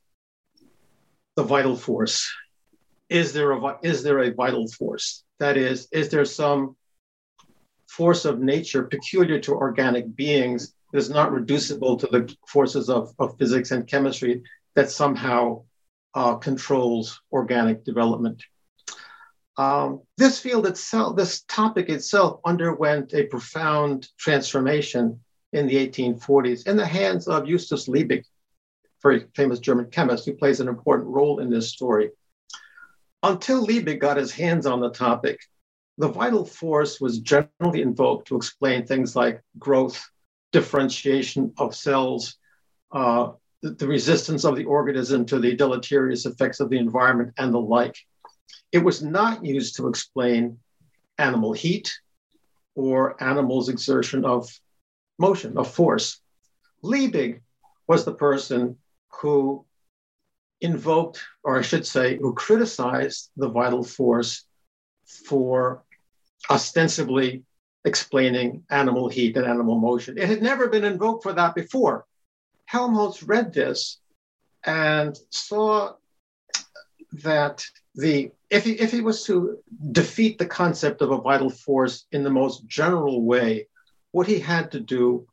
the 1.36 1.44
vital 1.44 1.75
force 1.75 2.32
is 3.10 3.34
there 3.34 3.51
a 3.51 3.77
is 3.84 4.04
there 4.04 4.20
a 4.20 4.34
vital 4.34 4.68
force? 4.68 5.24
That 5.39 5.58
is, 5.58 5.88
is 5.92 6.10
there 6.10 6.25
some 6.25 6.75
force 7.98 8.25
of 8.25 8.39
nature 8.39 8.84
peculiar 8.84 9.39
to 9.39 9.54
organic 9.54 10.16
beings 10.16 10.75
is 10.94 11.10
not 11.10 11.32
reducible 11.32 11.98
to 11.98 12.08
the 12.08 12.34
forces 12.48 12.89
of, 12.89 13.12
of 13.18 13.36
physics 13.39 13.72
and 13.72 13.88
chemistry 13.88 14.44
that 14.75 14.92
somehow 14.92 15.63
uh, 16.13 16.36
controls 16.36 17.20
organic 17.32 17.84
development? 17.84 18.44
Um, 19.58 20.01
this 20.18 20.39
field 20.39 20.68
itself, 20.68 21.16
this 21.16 21.42
topic 21.48 21.89
itself, 21.89 22.39
underwent 22.46 23.16
a 23.16 23.24
profound 23.24 24.08
transformation 24.20 25.20
in 25.51 25.66
the 25.66 25.75
1840s 25.88 26.68
in 26.68 26.77
the 26.77 26.86
hands 26.86 27.27
of 27.27 27.48
Justus 27.48 27.88
Liebig, 27.88 28.20
a 28.20 28.88
very 29.01 29.25
famous 29.36 29.58
German 29.58 29.89
chemist 29.89 30.25
who 30.25 30.34
plays 30.34 30.60
an 30.60 30.68
important 30.68 31.10
role 31.10 31.39
in 31.39 31.50
this 31.50 31.70
story. 31.70 32.12
Until 33.24 33.66
Liebig 33.66 34.00
got 34.00 34.18
his 34.18 34.32
hands 34.32 34.68
on 34.68 34.80
the 34.80 34.92
topic, 34.92 35.39
the 35.98 36.08
vital 36.08 36.46
force 36.46 37.01
was 37.01 37.20
generally 37.20 37.82
invoked 37.82 38.27
to 38.27 38.36
explain 38.36 38.86
things 38.86 39.16
like 39.16 39.42
growth, 39.58 40.10
differentiation 40.51 41.54
of 41.58 41.75
cells, 41.75 42.38
uh, 42.92 43.32
the, 43.62 43.72
the 43.72 43.88
resistance 43.88 44.46
of 44.46 44.56
the 44.56 44.66
organism 44.66 45.25
to 45.25 45.39
the 45.39 45.56
deleterious 45.56 46.25
effects 46.25 46.60
of 46.60 46.70
the 46.70 46.77
environment, 46.77 47.34
and 47.38 47.54
the 47.54 47.60
like. 47.60 47.98
It 48.72 48.80
was 48.80 49.01
not 49.01 49.44
used 49.44 49.77
to 49.77 49.88
explain 49.88 50.60
animal 51.18 51.54
heat 51.54 51.92
or 52.75 53.22
animals' 53.24 53.70
exertion 53.70 54.24
of 54.24 54.48
motion, 55.18 55.58
of 55.58 55.74
force. 55.74 56.22
Liebig 56.84 57.42
was 57.88 58.06
the 58.06 58.13
person 58.13 58.77
who 59.10 59.66
invoked, 60.62 61.24
or 61.44 61.58
I 61.58 61.63
should 61.63 61.88
say, 61.88 62.18
who 62.18 62.34
criticized 62.34 63.32
the 63.36 63.50
vital 63.50 63.84
force 63.84 64.46
for 65.25 65.84
ostensibly 66.50 67.44
explaining 67.86 68.63
animal 68.70 69.08
heat 69.10 69.38
and 69.38 69.46
animal 69.46 69.79
motion. 69.79 70.17
It 70.17 70.27
had 70.27 70.41
never 70.41 70.67
been 70.67 70.84
invoked 70.84 71.24
for 71.24 71.34
that 71.34 71.56
before. 71.56 72.06
Helmholtz 72.65 73.24
read 73.24 73.53
this 73.53 74.00
and 74.65 75.17
saw 75.29 75.94
that 77.24 77.65
the 77.96 78.32
if 78.50 78.63
he, 78.63 78.74
if 78.74 78.91
he 78.91 79.01
was 79.01 79.24
to 79.25 79.58
defeat 79.91 80.38
the 80.38 80.46
concept 80.46 81.01
of 81.01 81.12
a 81.12 81.20
vital 81.20 81.50
force 81.50 82.06
in 82.12 82.24
the 82.24 82.29
most 82.29 82.65
general 82.67 83.22
way, 83.24 83.67
what 84.12 84.27
he 84.27 84.39
had 84.39 84.72
to 84.72 84.79
do 84.79 85.27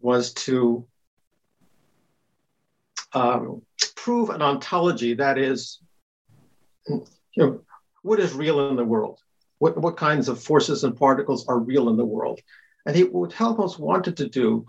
was 0.00 0.32
to 0.32 0.86
um, 3.12 3.62
prove 3.96 4.30
an 4.30 4.42
ontology 4.42 5.14
that 5.14 5.38
is, 5.38 5.80
you 6.88 7.04
know, 7.36 7.60
what 8.02 8.20
is 8.20 8.32
real 8.32 8.68
in 8.68 8.76
the 8.76 8.84
world? 8.84 9.18
What, 9.58 9.78
what 9.78 9.96
kinds 9.96 10.28
of 10.28 10.42
forces 10.42 10.84
and 10.84 10.96
particles 10.96 11.46
are 11.48 11.58
real 11.58 11.88
in 11.88 11.96
the 11.96 12.04
world? 12.04 12.40
And 12.86 12.94
he, 12.94 13.04
what 13.04 13.32
Helmholtz 13.32 13.78
wanted 13.78 14.16
to 14.18 14.28
do 14.28 14.66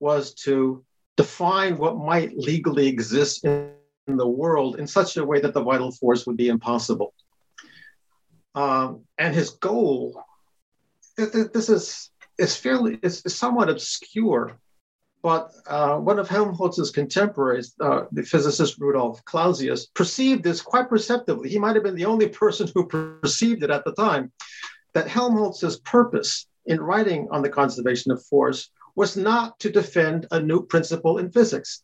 was 0.00 0.34
to 0.34 0.84
define 1.16 1.78
what 1.78 1.96
might 1.96 2.36
legally 2.36 2.86
exist 2.86 3.44
in, 3.44 3.70
the 4.06 4.28
world 4.28 4.78
in 4.78 4.86
such 4.86 5.16
a 5.16 5.24
way 5.24 5.40
that 5.40 5.54
the 5.54 5.62
vital 5.62 5.90
force 5.90 6.26
would 6.26 6.36
be 6.36 6.48
impossible. 6.48 7.14
Um, 8.54 9.04
and 9.16 9.34
his 9.34 9.50
goal, 9.50 10.22
this 11.16 11.70
is, 11.70 12.10
is 12.36 12.54
fairly, 12.54 12.98
is 13.02 13.22
somewhat 13.26 13.70
obscure 13.70 14.58
but 15.24 15.54
uh, 15.66 15.96
one 15.96 16.18
of 16.18 16.28
Helmholtz's 16.28 16.90
contemporaries, 16.90 17.74
uh, 17.80 18.02
the 18.12 18.22
physicist 18.22 18.78
Rudolf 18.78 19.24
Clausius, 19.24 19.86
perceived 19.86 20.44
this 20.44 20.60
quite 20.60 20.90
perceptively. 20.90 21.48
He 21.48 21.58
might 21.58 21.76
have 21.76 21.82
been 21.82 21.94
the 21.94 22.04
only 22.04 22.28
person 22.28 22.70
who 22.74 22.86
perceived 22.86 23.62
it 23.62 23.70
at 23.70 23.86
the 23.86 23.94
time, 23.94 24.30
that 24.92 25.08
Helmholtz's 25.08 25.80
purpose 25.80 26.46
in 26.66 26.78
writing 26.78 27.26
on 27.30 27.40
the 27.40 27.48
conservation 27.48 28.12
of 28.12 28.22
force 28.26 28.68
was 28.96 29.16
not 29.16 29.58
to 29.60 29.70
defend 29.70 30.26
a 30.30 30.38
new 30.38 30.62
principle 30.66 31.16
in 31.16 31.32
physics. 31.32 31.82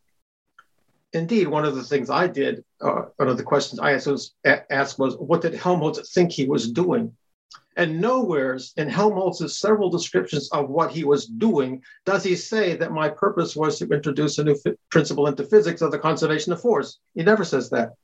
Indeed, 1.15 1.49
one 1.49 1.65
of 1.65 1.77
the 1.77 1.83
things 1.83 2.11
I 2.11 2.27
did, 2.27 2.63
uh, 2.83 3.05
one 3.17 3.31
of 3.31 3.39
the 3.39 3.43
questions 3.43 3.81
I 3.81 3.93
asked 3.93 4.07
was, 4.07 4.35
asked 4.45 4.99
was, 4.99 5.17
what 5.17 5.41
did 5.41 5.55
Helmholtz 5.55 6.13
think 6.13 6.31
he 6.31 6.47
was 6.47 6.71
doing? 6.71 7.17
And 7.77 8.01
nowheres 8.01 8.73
in 8.77 8.89
Helmholtz's 8.89 9.59
several 9.59 9.91
descriptions 9.91 10.51
of 10.51 10.69
what 10.69 10.91
he 10.91 11.05
was 11.05 11.27
doing 11.27 11.83
does 12.05 12.23
he 12.25 12.37
say 12.37 12.77
that 12.77 12.93
my 12.93 13.09
purpose 13.09 13.57
was 13.57 13.79
to 13.79 13.89
introduce 13.89 14.39
a 14.39 14.45
new 14.45 14.57
principle 14.91 15.27
into 15.29 15.45
physics 15.45 15.81
of 15.81 15.91
the 15.91 15.99
conservation 15.99 16.53
of 16.53 16.61
force. 16.61 16.99
He 17.15 17.23
never 17.23 17.45
says 17.45 17.71
that. 17.71 17.95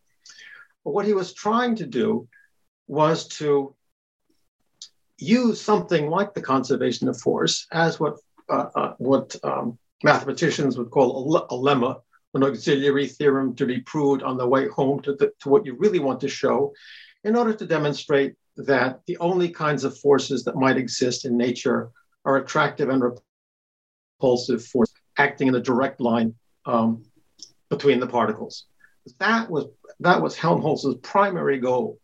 But 0.85 0.93
what 0.93 1.07
he 1.07 1.13
was 1.13 1.35
trying 1.35 1.77
to 1.77 1.87
do 1.87 2.29
was 2.87 3.27
to 3.41 3.75
use 5.19 5.61
something 5.61 6.09
like 6.09 6.35
the 6.35 6.43
conservation 6.43 7.09
of 7.09 7.21
force 7.21 7.67
as 7.73 7.99
what 7.99 8.19
uh, 8.49 8.69
uh, 8.75 8.95
what 8.99 9.35
um, 9.43 9.79
mathematicians 10.05 10.79
would 10.79 10.91
call 10.91 11.37
a, 11.37 11.55
a, 11.55 11.59
lemma, 11.59 12.01
an 12.35 12.45
auxiliary 12.45 13.09
theorem 13.09 13.57
to 13.57 13.67
be 13.67 13.81
proved 13.81 14.23
on 14.23 14.37
the 14.37 14.47
way 14.47 14.69
home 14.69 15.01
to, 15.03 15.15
the, 15.15 15.33
to 15.41 15.49
what 15.49 15.67
you 15.67 15.75
really 15.75 15.99
want 15.99 16.21
to 16.21 16.29
show, 16.29 16.73
in 17.25 17.35
order 17.35 17.53
to 17.53 17.67
demonstrate 17.67 18.35
that 18.57 19.01
the 19.07 19.19
only 19.19 19.49
kinds 19.49 19.85
of 19.85 19.99
forces 19.99 20.45
that 20.45 20.57
might 20.57 20.77
exist 20.77 21.25
in 21.25 21.37
nature 21.37 21.91
are 22.25 22.39
attractive 22.39 22.89
and 22.89 23.03
repulsive 24.21 24.65
forces 24.65 24.95
acting 25.19 25.49
in 25.49 25.55
a 25.55 25.61
direct 25.61 26.01
line 26.01 26.35
um, 26.65 27.05
between 27.71 28.01
the 28.01 28.07
particles. 28.07 28.65
That 29.19 29.51
was 29.51 29.67
that 30.01 30.21
was 30.21 30.37
Helmholtz's 30.37 30.97
primary 30.97 31.59
goal. 31.59 31.99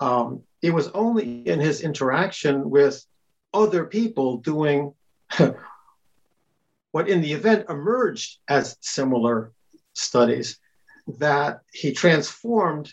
Um, 0.00 0.42
it 0.60 0.74
was 0.74 0.88
only 0.88 1.46
in 1.46 1.60
his 1.60 1.80
interaction 1.80 2.68
with 2.68 3.04
other 3.54 3.84
people 3.84 4.38
doing 4.38 4.92
what 6.92 7.08
in 7.08 7.20
the 7.20 7.32
event 7.32 7.66
emerged 7.68 8.38
as 8.48 8.76
similar 8.80 9.52
studies 9.94 10.58
that 11.18 11.60
he 11.72 11.92
transformed 11.92 12.92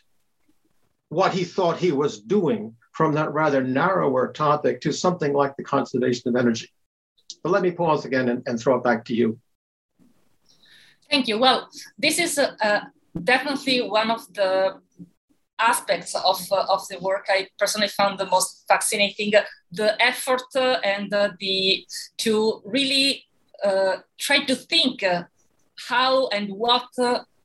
what 1.13 1.34
he 1.34 1.43
thought 1.43 1.77
he 1.77 1.91
was 1.91 2.20
doing 2.20 2.75
from 2.91 3.13
that 3.13 3.34
rather 3.34 3.63
narrower 3.63 4.32
topic 4.32 4.82
to 4.82 4.91
something 4.91 5.34
like 5.34 5.55
the 5.58 5.63
conservation 5.63 6.29
of 6.29 6.36
energy. 6.36 6.70
But 7.43 7.51
let 7.51 7.62
me 7.62 7.72
pause 7.72 8.05
again 8.05 8.29
and, 8.29 8.43
and 8.46 8.60
throw 8.60 8.77
it 8.77 8.84
back 8.84 9.05
to 9.05 9.15
you. 9.15 9.39
Thank 11.10 11.27
you. 11.27 11.38
Well, 11.38 11.70
this 11.98 12.20
is 12.20 12.38
uh, 12.38 12.55
uh, 12.62 12.82
definitely 13.24 13.82
one 13.82 14.10
of 14.10 14.22
the 14.34 14.79
aspects 15.60 16.15
of, 16.15 16.39
uh, 16.51 16.65
of 16.70 16.88
the 16.88 17.00
work 17.00 17.25
I 17.29 17.48
personally 17.58 17.88
found 17.88 18.20
the 18.20 18.25
most 18.25 18.65
fascinating. 18.67 19.34
The 19.72 20.01
effort 20.01 20.43
uh, 20.55 20.79
and 20.84 21.12
the 21.12 21.86
to 22.17 22.62
really 22.65 23.25
uh, 23.63 23.98
try 24.17 24.43
to 24.46 24.55
think 24.55 25.03
uh, 25.03 25.24
how 25.88 26.27
and 26.27 26.50
what 26.50 26.88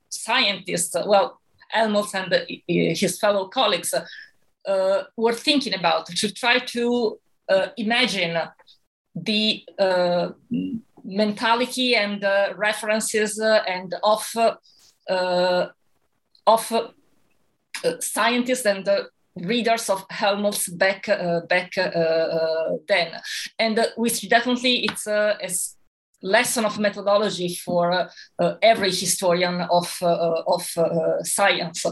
scientists, 0.08 0.96
well, 1.06 1.40
Helmholtz 1.68 2.14
and 2.14 2.34
his 2.66 3.18
fellow 3.18 3.48
colleagues 3.48 3.94
uh, 3.94 5.02
were 5.16 5.32
thinking 5.32 5.74
about 5.74 6.06
to 6.06 6.32
try 6.32 6.58
to 6.58 7.18
uh, 7.48 7.68
imagine 7.76 8.38
the 9.14 9.64
uh, 9.78 10.30
mentality 11.04 11.96
and 11.96 12.24
references 12.56 13.38
and 13.40 13.94
of 14.02 14.24
of 16.46 16.92
scientists 18.00 18.66
and 18.66 18.88
readers 19.44 19.88
of 19.88 20.04
Helmholtz 20.10 20.68
back 20.68 21.08
uh, 21.08 21.40
back 21.48 21.72
uh, 21.76 21.80
uh, 21.80 22.76
then, 22.86 23.12
and 23.58 23.86
which 23.96 24.28
definitely 24.28 24.84
it's 24.84 25.06
a, 25.06 25.36
lesson 26.22 26.64
of 26.64 26.78
methodology 26.78 27.54
for 27.54 27.92
uh, 27.92 28.10
uh, 28.38 28.54
every 28.62 28.90
historian 28.90 29.60
of, 29.70 29.96
uh, 30.02 30.42
of 30.46 30.62
science. 31.26 31.84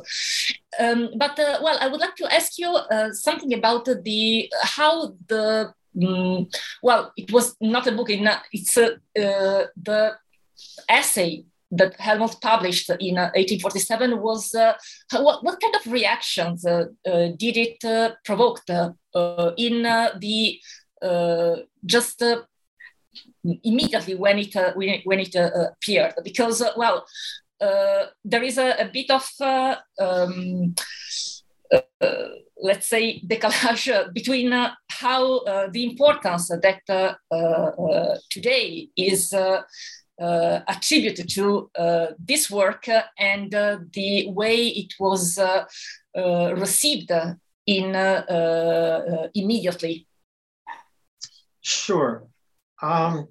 Um, 0.79 1.11
but 1.17 1.35
well, 1.37 1.79
I 1.81 1.89
would 1.89 2.01
like 2.01 2.17
to 2.17 2.33
ask 2.33 2.59
you 2.59 2.77
something 3.13 3.55
about 3.55 3.87
the 3.87 4.51
how 4.63 5.15
the 5.27 5.73
um, 6.05 6.49
well, 6.83 7.13
it 7.17 7.33
was 7.33 7.57
not 7.61 7.87
a 7.87 7.93
book. 7.93 8.09
It's 8.11 8.75
the 8.75 10.13
essay 10.89 11.45
that 11.71 11.99
Helmholtz 11.99 12.37
published 12.37 12.91
in 12.91 13.19
uh, 13.19 13.33
1847 13.35 14.21
was 14.21 14.55
uh, 14.55 14.75
what, 15.13 15.43
what, 15.43 15.61
kind 15.61 15.75
of 15.75 15.93
reactions 15.93 16.65
uh, 16.65 16.87
did 17.05 17.57
it 17.57 18.15
provoke 18.25 18.61
in 18.67 19.83
the 19.83 20.59
just 21.85 22.23
immediately 23.63 24.15
when 24.15 24.39
it 24.39 24.55
uh, 24.57 24.73
when 24.75 25.21
it 25.21 25.37
uh, 25.37 25.51
appeared 25.73 26.15
because 26.25 26.63
uh, 26.63 26.73
well 26.77 27.05
there 28.25 28.43
is 28.43 28.59
a, 28.59 28.75
a 28.79 28.91
bit 28.93 29.11
of 29.11 29.27
um, 29.99 30.75
let's 32.63 32.87
say 32.89 33.21
decalage 33.21 34.13
between 34.15 34.53
uh, 34.53 34.75
how 34.89 35.39
uh, 35.39 35.69
the 35.71 35.85
importance 35.85 36.49
that 36.49 36.83
uh, 36.89 38.17
today 38.31 38.89
is 38.97 39.35
attributed 40.19 41.29
to 41.29 41.71
this 42.19 42.51
work 42.51 42.89
and 43.19 43.51
the 43.51 44.31
way 44.31 44.69
it 44.69 44.95
was 44.99 45.39
received 46.15 47.13
in 47.67 47.95
immediately. 49.35 50.07
Sure. 51.61 52.25
Um, 52.81 53.29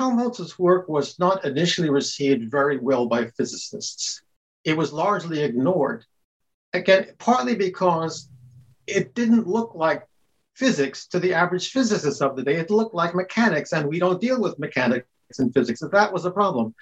Helmholtz's 0.00 0.58
work 0.58 0.88
was 0.88 1.18
not 1.18 1.44
initially 1.44 1.90
received 1.90 2.50
very 2.50 2.78
well 2.78 3.04
by 3.04 3.26
physicists. 3.26 4.22
It 4.64 4.74
was 4.74 4.94
largely 4.94 5.42
ignored. 5.42 6.06
Again, 6.72 7.08
partly 7.18 7.54
because 7.54 8.30
it 8.86 9.14
didn't 9.14 9.46
look 9.46 9.74
like 9.74 10.08
physics 10.54 11.06
to 11.08 11.20
the 11.20 11.34
average 11.34 11.70
physicist 11.70 12.22
of 12.22 12.34
the 12.34 12.42
day. 12.42 12.56
It 12.56 12.70
looked 12.70 12.94
like 12.94 13.14
mechanics, 13.14 13.74
and 13.74 13.86
we 13.86 13.98
don't 13.98 14.22
deal 14.22 14.40
with 14.40 14.58
mechanics 14.58 15.06
in 15.38 15.52
physics. 15.52 15.80
That 15.80 16.12
was 16.14 16.24
a 16.24 16.30
problem. 16.30 16.74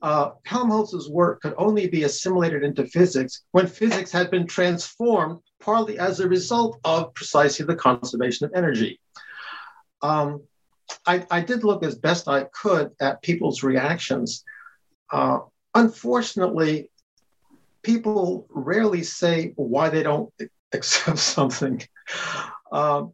Uh, 0.00 0.30
Helmholtz's 0.44 1.10
work 1.10 1.42
could 1.42 1.54
only 1.58 1.88
be 1.88 2.04
assimilated 2.04 2.62
into 2.62 2.86
physics 2.86 3.42
when 3.50 3.66
physics 3.66 4.12
had 4.12 4.30
been 4.30 4.46
transformed 4.46 5.40
partly 5.58 5.98
as 5.98 6.20
a 6.20 6.28
result 6.28 6.78
of 6.84 7.12
precisely 7.14 7.66
the 7.66 7.74
conservation 7.74 8.46
of 8.46 8.52
energy. 8.54 9.00
Um, 10.00 10.42
I, 11.06 11.26
I, 11.30 11.40
did 11.40 11.64
look 11.64 11.84
as 11.84 11.94
best 11.94 12.28
I 12.28 12.44
could 12.44 12.92
at 13.00 13.22
people's 13.22 13.62
reactions. 13.62 14.44
Uh, 15.10 15.40
unfortunately, 15.74 16.90
people 17.82 18.46
rarely 18.50 19.02
say 19.02 19.52
why 19.56 19.88
they 19.88 20.02
don't 20.02 20.32
accept 20.72 21.18
something. 21.18 21.82
Um, 22.70 23.12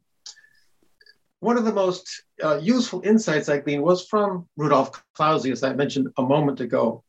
one 1.40 1.56
of 1.56 1.64
the 1.64 1.72
most 1.72 2.24
uh, 2.42 2.58
useful 2.58 3.00
insights 3.04 3.48
I 3.48 3.58
gleaned 3.58 3.82
was 3.82 4.06
from 4.06 4.48
Rudolf 4.56 5.02
Clausius, 5.14 5.62
I 5.62 5.72
mentioned 5.72 6.08
a 6.16 6.22
moment 6.22 6.60
ago. 6.60 7.04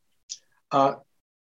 Uh, 0.70 0.94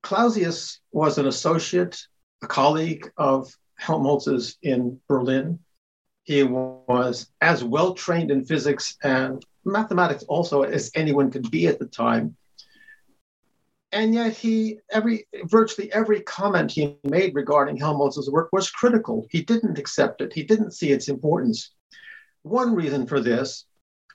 Clausius 0.01 0.79
was 0.91 1.17
an 1.17 1.27
associate, 1.27 1.99
a 2.41 2.47
colleague 2.47 3.11
of 3.17 3.53
Helmholtz's 3.75 4.57
in 4.61 4.99
Berlin. 5.07 5.59
He 6.29 6.43
was 6.43 7.31
as 7.41 7.63
well 7.63 7.95
trained 7.95 8.29
in 8.29 8.45
physics 8.45 8.95
and 9.01 9.43
mathematics 9.65 10.23
also 10.25 10.61
as 10.61 10.91
anyone 10.93 11.31
could 11.31 11.49
be 11.49 11.65
at 11.65 11.79
the 11.79 11.87
time. 11.87 12.37
And 13.91 14.13
yet 14.13 14.33
he 14.33 14.77
every 14.91 15.25
virtually 15.45 15.91
every 15.91 16.21
comment 16.21 16.71
he 16.71 16.97
made 17.03 17.33
regarding 17.33 17.77
Helmholtz's 17.77 18.29
work 18.29 18.49
was 18.51 18.69
critical. 18.69 19.25
He 19.31 19.41
didn't 19.41 19.79
accept 19.79 20.21
it. 20.21 20.31
He 20.31 20.43
didn't 20.43 20.75
see 20.75 20.91
its 20.91 21.09
importance. 21.09 21.71
One 22.43 22.75
reason 22.75 23.07
for 23.07 23.19
this 23.19 23.65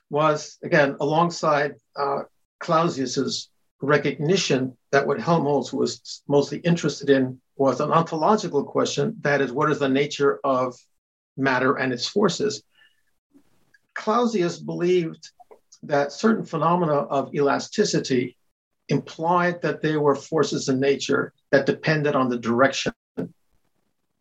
was 0.09 0.57
again 0.63 0.95
alongside 1.01 1.75
uh, 1.97 2.21
Clausius's 2.61 3.49
recognition 3.81 4.77
that 4.93 5.05
what 5.05 5.19
Helmholtz 5.19 5.73
was 5.73 6.23
mostly 6.29 6.59
interested 6.59 7.09
in 7.09 7.41
was 7.57 7.81
an 7.81 7.91
ontological 7.91 8.63
question. 8.63 9.17
That 9.19 9.41
is, 9.41 9.51
what 9.51 9.69
is 9.69 9.79
the 9.79 9.89
nature 9.89 10.39
of 10.45 10.77
matter 11.37 11.75
and 11.75 11.93
its 11.93 12.07
forces. 12.07 12.63
Clausius 13.93 14.59
believed 14.59 15.29
that 15.83 16.11
certain 16.11 16.45
phenomena 16.45 16.93
of 16.93 17.33
elasticity 17.33 18.37
implied 18.89 19.61
that 19.61 19.81
there 19.81 19.99
were 19.99 20.15
forces 20.15 20.69
in 20.69 20.79
nature 20.79 21.33
that 21.51 21.65
depended 21.65 22.15
on 22.15 22.29
the 22.29 22.37
direction 22.37 22.93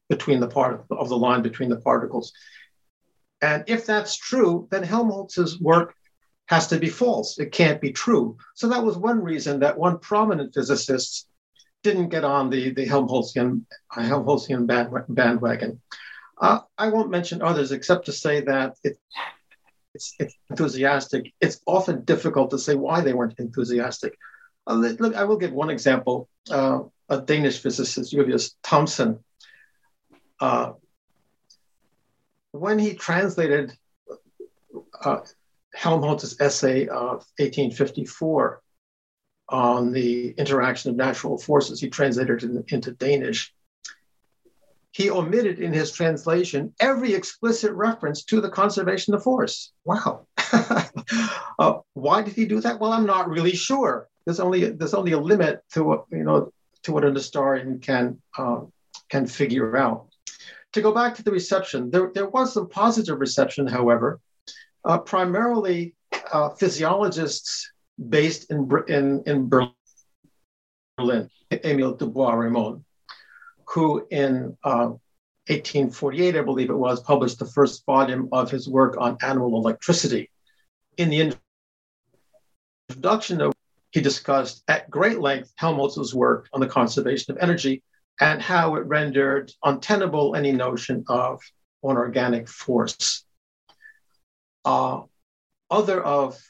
between 0.09 0.41
the 0.41 0.49
part 0.49 0.85
of 0.91 1.09
the 1.09 1.17
line 1.17 1.43
between 1.43 1.69
the 1.69 1.81
particles. 1.81 2.33
And 3.43 3.65
if 3.67 3.85
that's 3.85 4.17
true, 4.17 4.69
then 4.71 4.83
Helmholtz's 4.83 5.61
work 5.61 5.95
has 6.47 6.67
to 6.69 6.79
be 6.79 6.89
false. 6.89 7.39
It 7.39 7.53
can't 7.53 7.81
be 7.81 7.93
true. 7.93 8.37
So 8.55 8.69
that 8.69 8.85
was 8.85 8.97
one 8.97 9.23
reason 9.23 9.61
that 9.61 9.79
one 9.79 9.99
prominent 9.99 10.55
physicist 10.55 11.29
didn't 11.83 12.09
get 12.09 12.25
on 12.25 12.51
the, 12.51 12.73
the 12.73 12.87
Helmholtzian, 12.87 13.63
Helmholtzian 13.93 14.67
bandwagon. 15.09 15.81
Uh, 16.45 16.61
I 16.77 16.89
won't 16.89 17.09
mention 17.09 17.41
others 17.41 17.73
except 17.73 18.05
to 18.05 18.13
say 18.13 18.43
that 18.43 18.77
it, 18.85 18.99
it's, 19.95 20.15
it's 20.19 20.37
enthusiastic, 20.51 21.33
it's 21.41 21.59
often 21.67 22.05
difficult 22.05 22.51
to 22.51 22.59
say 22.59 22.75
why 22.75 23.01
they 23.01 23.15
weren't 23.15 23.39
enthusiastic. 23.39 24.19
Uh, 24.67 24.75
look, 24.75 25.15
I 25.15 25.25
will 25.25 25.39
give 25.39 25.53
one 25.53 25.71
example. 25.71 26.29
Uh, 26.51 26.81
a 27.09 27.23
Danish 27.23 27.61
physicist, 27.61 28.11
Julius 28.11 28.57
Thomsen, 28.63 29.21
uh, 30.39 30.73
when 32.53 32.79
he 32.79 32.93
translated 32.93 33.73
uh, 35.03 35.21
Helmholtz's 35.75 36.39
essay 36.43 36.89
of 36.89 37.25
1854 37.39 38.61
on 39.49 39.93
the 39.93 40.31
interaction 40.33 40.91
of 40.91 40.97
natural 40.97 41.39
forces, 41.39 41.81
he 41.81 41.89
translated 41.89 42.43
it 42.43 42.65
into 42.69 42.93
Danish. 42.93 43.55
He 44.95 45.11
omitted 45.11 45.59
in 45.59 45.73
his 45.73 45.91
translation 45.91 46.73
every 46.79 47.15
explicit 47.15 47.73
reference 47.73 48.23
to 48.27 48.41
the 48.41 48.49
conservation 48.49 49.13
of 49.13 49.25
force. 49.25 49.73
Wow. 49.85 50.29
uh, 51.59 51.79
why 51.95 52.23
did 52.23 52.35
he 52.35 52.47
do 52.47 52.61
that? 52.61 52.79
Well, 52.79 52.93
I'm 52.93 53.05
not 53.05 53.29
really 53.29 53.57
sure. 53.57 54.09
There's 54.25 54.39
only 54.39 54.71
there's 54.71 54.95
only 54.95 55.11
a 55.11 55.19
limit 55.19 55.63
to 55.73 55.83
what 55.83 56.05
you 56.13 56.23
know 56.23 56.53
to 56.85 56.93
what 56.93 57.05
an 57.05 57.13
historian 57.13 57.81
can 57.81 58.23
uh, 58.39 58.61
can 59.09 59.27
figure 59.27 59.77
out. 59.77 60.07
To 60.75 60.81
go 60.81 60.95
back 60.95 61.17
to 61.17 61.25
the 61.25 61.33
reception, 61.33 61.91
there, 61.91 62.13
there 62.15 62.29
was 62.29 62.55
some 62.55 62.69
positive 62.69 63.19
reception, 63.19 63.67
however, 63.67 64.21
uh, 64.85 64.99
primarily 64.99 65.95
uh, 66.33 66.51
physiologists 66.51 67.73
based 68.09 68.51
in, 68.51 68.69
in, 68.89 69.23
in 69.27 69.49
Berlin, 69.49 71.31
Emile 71.65 71.95
du 71.95 72.07
Bois-Reymond, 72.07 72.83
who 73.75 74.07
in 74.09 74.57
uh, 74.63 74.95
1848, 75.49 76.37
I 76.37 76.43
believe 76.43 76.71
it 76.71 76.77
was, 76.77 77.03
published 77.03 77.41
the 77.41 77.47
first 77.47 77.85
volume 77.85 78.29
of 78.31 78.49
his 78.49 78.69
work 78.69 78.97
on 78.99 79.19
animal 79.21 79.57
electricity. 79.57 80.31
In 80.97 81.11
the 81.11 81.35
introduction, 82.89 83.51
he 83.91 84.01
discussed 84.01 84.63
at 84.69 84.89
great 84.91 85.19
length 85.19 85.53
Helmholtz's 85.57 86.15
work 86.15 86.49
on 86.53 86.61
the 86.61 86.69
conservation 86.69 87.33
of 87.33 87.43
energy 87.43 87.83
and 88.21 88.41
how 88.41 88.77
it 88.77 88.87
rendered 88.87 89.51
untenable 89.65 90.37
any 90.37 90.53
notion 90.53 91.05
of 91.09 91.41
an 91.83 91.97
organic 91.97 92.49
force. 92.49 93.25
Uh, 94.65 95.03
other 95.69 96.01
of 96.01 96.41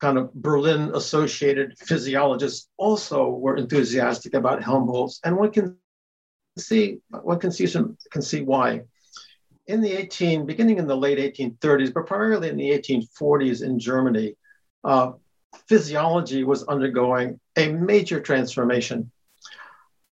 kind 0.00 0.18
of 0.18 0.32
Berlin 0.34 0.90
associated 0.94 1.78
physiologists 1.78 2.68
also 2.76 3.30
were 3.30 3.56
enthusiastic 3.56 4.34
about 4.34 4.62
Helmholtz, 4.62 5.20
and 5.24 5.36
one 5.38 5.50
can 5.50 5.78
see 6.58 6.98
one 7.08 7.38
can 7.38 7.52
see 7.52 7.66
some 7.66 7.96
can 8.10 8.22
see 8.22 8.42
why. 8.42 8.82
In 9.66 9.80
the 9.80 9.92
18, 9.92 10.44
beginning 10.44 10.78
in 10.78 10.86
the 10.86 10.96
late 10.96 11.18
1830s, 11.18 11.94
but 11.94 12.06
primarily 12.06 12.50
in 12.50 12.56
the 12.58 12.70
1840s 12.70 13.62
in 13.62 13.78
Germany, 13.78 14.36
uh, 14.84 15.12
physiology 15.68 16.44
was 16.44 16.64
undergoing 16.64 17.40
a 17.56 17.68
major 17.72 18.20
transformation 18.20 19.10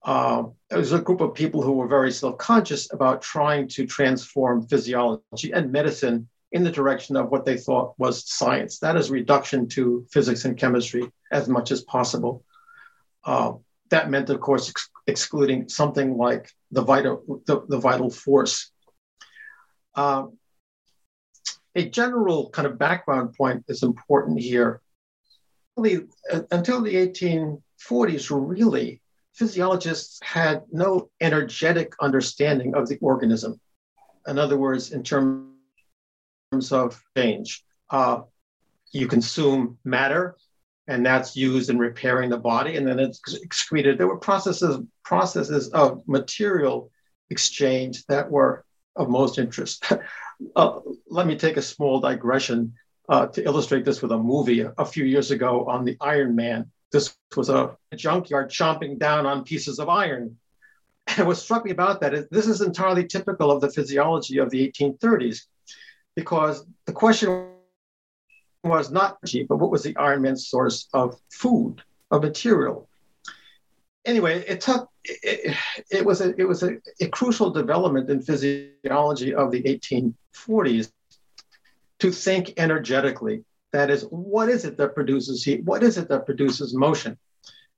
uh, 0.04 0.44
it 0.70 0.76
was 0.76 0.92
a 0.92 1.00
group 1.00 1.20
of 1.20 1.34
people 1.34 1.62
who 1.62 1.72
were 1.72 1.88
very 1.88 2.12
self-conscious 2.12 2.92
about 2.92 3.22
trying 3.22 3.66
to 3.66 3.86
transform 3.86 4.66
physiology 4.66 5.50
and 5.52 5.72
medicine 5.72 6.28
in 6.52 6.62
the 6.62 6.70
direction 6.70 7.16
of 7.16 7.30
what 7.30 7.44
they 7.44 7.56
thought 7.56 7.94
was 7.98 8.28
science. 8.30 8.78
That 8.78 8.96
is 8.96 9.10
reduction 9.10 9.66
to 9.70 10.06
physics 10.10 10.44
and 10.44 10.58
chemistry 10.58 11.10
as 11.32 11.48
much 11.48 11.70
as 11.70 11.82
possible. 11.82 12.44
Uh, 13.24 13.54
that 13.88 14.10
meant, 14.10 14.28
of 14.28 14.40
course, 14.40 14.68
ex- 14.68 14.90
excluding 15.06 15.68
something 15.68 16.16
like 16.16 16.50
the 16.70 16.82
vital, 16.82 17.42
the, 17.46 17.64
the 17.68 17.78
vital 17.78 18.10
force. 18.10 18.70
Uh, 19.94 20.26
a 21.74 21.88
general 21.88 22.50
kind 22.50 22.66
of 22.66 22.78
background 22.78 23.34
point 23.34 23.64
is 23.68 23.82
important 23.82 24.40
here. 24.40 24.80
Until 25.76 26.82
the 26.82 26.94
1840s, 26.94 28.30
really, 28.30 29.00
physiologists 29.34 30.20
had 30.22 30.62
no 30.70 31.10
energetic 31.20 31.92
understanding 32.00 32.74
of 32.74 32.88
the 32.88 32.98
organism. 33.00 33.60
In 34.26 34.38
other 34.38 34.56
words, 34.56 34.92
in 34.92 35.02
terms 35.02 35.50
of 36.70 37.02
change, 37.16 37.64
uh, 37.90 38.22
you 38.92 39.08
consume 39.08 39.78
matter, 39.84 40.36
and 40.86 41.04
that's 41.04 41.36
used 41.36 41.70
in 41.70 41.78
repairing 41.78 42.30
the 42.30 42.38
body, 42.38 42.76
and 42.76 42.86
then 42.86 42.98
it's 42.98 43.20
excreted. 43.34 43.98
There 43.98 44.06
were 44.06 44.18
processes 44.18 44.78
processes 45.04 45.68
of 45.70 46.02
material 46.06 46.90
exchange 47.30 48.04
that 48.06 48.30
were 48.30 48.64
of 48.96 49.08
most 49.08 49.38
interest. 49.38 49.90
uh, 50.56 50.80
let 51.08 51.26
me 51.26 51.36
take 51.36 51.56
a 51.56 51.62
small 51.62 52.00
digression 52.00 52.74
uh, 53.08 53.26
to 53.26 53.44
illustrate 53.44 53.84
this 53.84 54.02
with 54.02 54.12
a 54.12 54.18
movie 54.18 54.60
a 54.60 54.84
few 54.84 55.04
years 55.04 55.30
ago 55.30 55.66
on 55.66 55.84
the 55.84 55.96
Iron 56.00 56.34
Man 56.34 56.70
this 56.94 57.16
was 57.36 57.48
a 57.50 57.76
junkyard 57.96 58.50
chomping 58.50 58.98
down 58.98 59.26
on 59.26 59.44
pieces 59.44 59.78
of 59.78 59.90
iron. 59.90 60.38
And 61.18 61.26
what 61.26 61.36
struck 61.36 61.66
me 61.66 61.70
about 61.70 62.00
that 62.00 62.14
is 62.14 62.26
this 62.30 62.46
is 62.46 62.62
entirely 62.62 63.06
typical 63.06 63.50
of 63.50 63.60
the 63.60 63.70
physiology 63.70 64.38
of 64.38 64.48
the 64.48 64.66
1830s, 64.66 65.40
because 66.16 66.64
the 66.86 66.94
question 66.94 67.48
was 68.64 68.90
not 68.90 69.18
cheap, 69.26 69.48
but 69.48 69.56
what 69.56 69.70
was 69.70 69.82
the 69.82 69.96
Iron 69.96 70.22
Man's 70.22 70.48
source 70.48 70.88
of 70.92 71.20
food, 71.30 71.82
of 72.10 72.22
material? 72.22 72.88
Anyway, 74.04 74.44
it 74.46 74.60
took 74.60 74.90
it, 75.04 75.56
it 75.90 76.04
was 76.04 76.20
a 76.20 76.34
it 76.38 76.46
was 76.46 76.62
a, 76.62 76.76
a 77.00 77.08
crucial 77.08 77.50
development 77.50 78.10
in 78.10 78.20
physiology 78.20 79.34
of 79.34 79.50
the 79.50 79.62
1840s 79.62 80.90
to 82.00 82.10
think 82.10 82.54
energetically 82.56 83.44
that 83.72 83.90
is, 83.90 84.02
what 84.10 84.48
is 84.48 84.64
it 84.64 84.76
that 84.76 84.94
produces 84.94 85.42
heat? 85.42 85.64
What 85.64 85.82
is 85.82 85.98
it 85.98 86.08
that 86.08 86.26
produces 86.26 86.74
motion? 86.74 87.18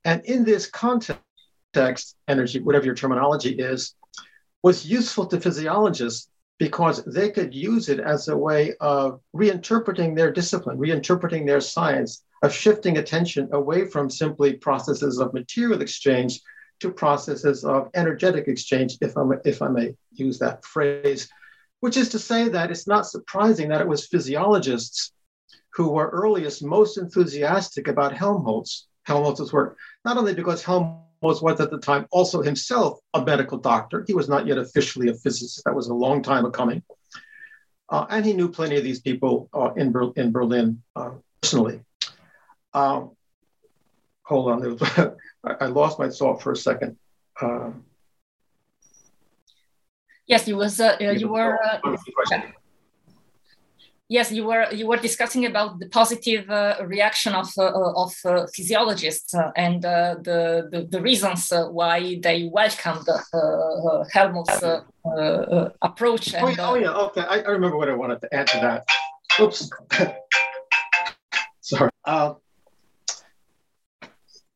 And 0.04 0.22
in 0.26 0.44
this 0.44 0.66
context, 0.66 2.16
energy, 2.28 2.60
whatever 2.60 2.84
your 2.84 2.94
terminology 2.94 3.54
is, 3.54 3.94
was 4.62 4.84
useful 4.84 5.26
to 5.26 5.40
physiologists 5.40 6.28
because 6.58 7.04
they 7.04 7.30
could 7.30 7.54
use 7.54 7.88
it 7.88 8.00
as 8.00 8.28
a 8.28 8.36
way 8.36 8.74
of 8.80 9.20
reinterpreting 9.34 10.16
their 10.16 10.32
discipline, 10.32 10.78
reinterpreting 10.78 11.46
their 11.46 11.60
science, 11.60 12.22
of 12.42 12.52
shifting 12.52 12.98
attention 12.98 13.48
away 13.52 13.86
from 13.86 14.10
simply 14.10 14.54
processes 14.54 15.18
of 15.18 15.34
material 15.34 15.82
exchange 15.82 16.40
to 16.80 16.90
processes 16.90 17.64
of 17.64 17.88
energetic 17.94 18.48
exchange, 18.48 18.98
if 19.00 19.16
I 19.16 19.24
may, 19.24 19.36
if 19.44 19.62
I 19.62 19.68
may 19.68 19.94
use 20.12 20.38
that 20.38 20.64
phrase, 20.64 21.28
which 21.80 21.96
is 21.96 22.10
to 22.10 22.18
say 22.18 22.48
that 22.48 22.70
it's 22.70 22.86
not 22.86 23.06
surprising 23.06 23.68
that 23.68 23.80
it 23.80 23.88
was 23.88 24.06
physiologists 24.06 25.12
who 25.74 25.90
were 25.90 26.08
earliest 26.08 26.62
most 26.62 26.98
enthusiastic 26.98 27.88
about 27.88 28.16
Helmholtz, 28.16 28.86
Helmholtz's 29.04 29.52
work, 29.52 29.76
not 30.04 30.16
only 30.16 30.34
because 30.34 30.62
Helmholtz 30.62 31.06
was 31.20 31.42
at 31.60 31.70
the 31.70 31.78
time 31.78 32.06
also 32.10 32.42
himself 32.42 32.98
a 33.14 33.24
medical 33.24 33.58
doctor, 33.58 34.04
he 34.06 34.14
was 34.14 34.28
not 34.28 34.46
yet 34.46 34.58
officially 34.58 35.08
a 35.08 35.14
physicist, 35.14 35.62
that 35.64 35.74
was 35.74 35.88
a 35.88 35.94
long 35.94 36.22
time 36.22 36.44
coming. 36.50 36.82
Uh, 37.88 38.06
and 38.10 38.24
he 38.24 38.32
knew 38.32 38.48
plenty 38.48 38.76
of 38.76 38.84
these 38.84 39.00
people 39.00 39.48
uh, 39.54 39.72
in, 39.76 39.92
Ber- 39.92 40.12
in 40.16 40.32
Berlin 40.32 40.82
uh, 40.96 41.10
personally. 41.40 41.80
Um, 42.74 43.12
hold 44.22 44.50
on, 44.50 44.60
was, 44.80 45.12
I 45.60 45.66
lost 45.66 45.98
my 45.98 46.08
thought 46.08 46.42
for 46.42 46.52
a 46.52 46.56
second. 46.56 46.96
Um, 47.40 47.84
yes, 50.26 50.48
you 50.48 50.56
was 50.56 50.80
uh, 50.80 50.96
you 51.00 51.28
were. 51.28 51.58
Uh, 54.06 54.14
yes 54.14 54.32
you 54.32 54.44
were 54.44 54.72
you 54.72 54.86
were 54.86 54.96
discussing 54.96 55.46
about 55.46 55.78
the 55.78 55.88
positive 55.88 56.48
uh, 56.50 56.76
reaction 56.86 57.34
of 57.34 57.48
uh, 57.58 58.02
of 58.02 58.14
uh, 58.24 58.46
physiologists 58.54 59.34
uh, 59.34 59.50
and 59.56 59.84
uh, 59.84 60.14
the, 60.22 60.68
the, 60.70 60.86
the 60.90 61.00
reasons 61.00 61.52
uh, 61.52 61.66
why 61.66 62.18
they 62.22 62.48
welcomed 62.52 63.06
Helmholtz's 64.12 64.82
approach. 65.82 66.34
And, 66.34 66.44
oh, 66.44 66.48
yeah, 66.48 66.68
oh, 66.68 66.74
yeah, 66.74 67.06
okay. 67.06 67.22
I, 67.22 67.40
I, 67.40 67.50
remember 67.50 67.76
what 67.76 67.88
I 67.88 67.94
wanted 67.94 68.20
to 68.22 68.34
add 68.34 68.46
to 68.48 68.58
that. 68.60 68.88
Oops. 69.40 69.70
Sorry. 71.60 71.90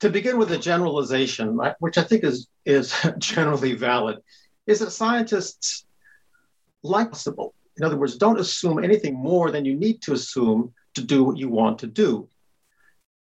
to 0.00 0.10
begin 0.10 0.38
with 0.38 0.52
a 0.52 0.58
generalization, 0.58 1.58
which 1.80 1.98
I 1.98 2.02
think 2.02 2.24
is 2.24 2.48
is 2.64 2.94
generally 3.18 3.74
valid, 3.74 4.18
is 4.66 4.78
that 4.78 4.92
scientists 4.92 5.84
like 6.82 7.10
possible 7.10 7.54
in 7.80 7.86
other 7.86 7.96
words, 7.96 8.16
don't 8.16 8.38
assume 8.38 8.84
anything 8.84 9.14
more 9.14 9.50
than 9.50 9.64
you 9.64 9.74
need 9.74 10.02
to 10.02 10.12
assume 10.12 10.74
to 10.92 11.02
do 11.02 11.24
what 11.24 11.38
you 11.38 11.48
want 11.48 11.78
to 11.78 11.86
do. 11.86 12.28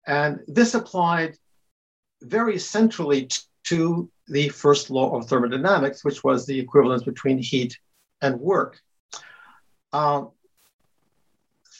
And 0.05 0.41
this 0.47 0.73
applied 0.73 1.37
very 2.21 2.59
centrally 2.59 3.29
to 3.65 4.11
the 4.27 4.49
first 4.49 4.89
law 4.89 5.15
of 5.15 5.29
thermodynamics, 5.29 6.03
which 6.03 6.25
was 6.25 6.45
the 6.45 6.59
equivalence 6.59 7.03
between 7.03 7.37
heat 7.37 7.79
and 8.21 8.37
work. 8.37 8.81
Uh, 9.93 10.25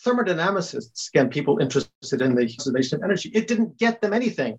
thermodynamicists, 0.06 1.10
again, 1.10 1.30
people 1.30 1.60
interested 1.60 2.22
in 2.22 2.34
the 2.34 2.48
conservation 2.48 2.98
of 2.98 3.04
energy, 3.04 3.30
it 3.34 3.50
didn't 3.50 3.78
get 3.78 4.00
them 4.00 4.14
anything 4.14 4.58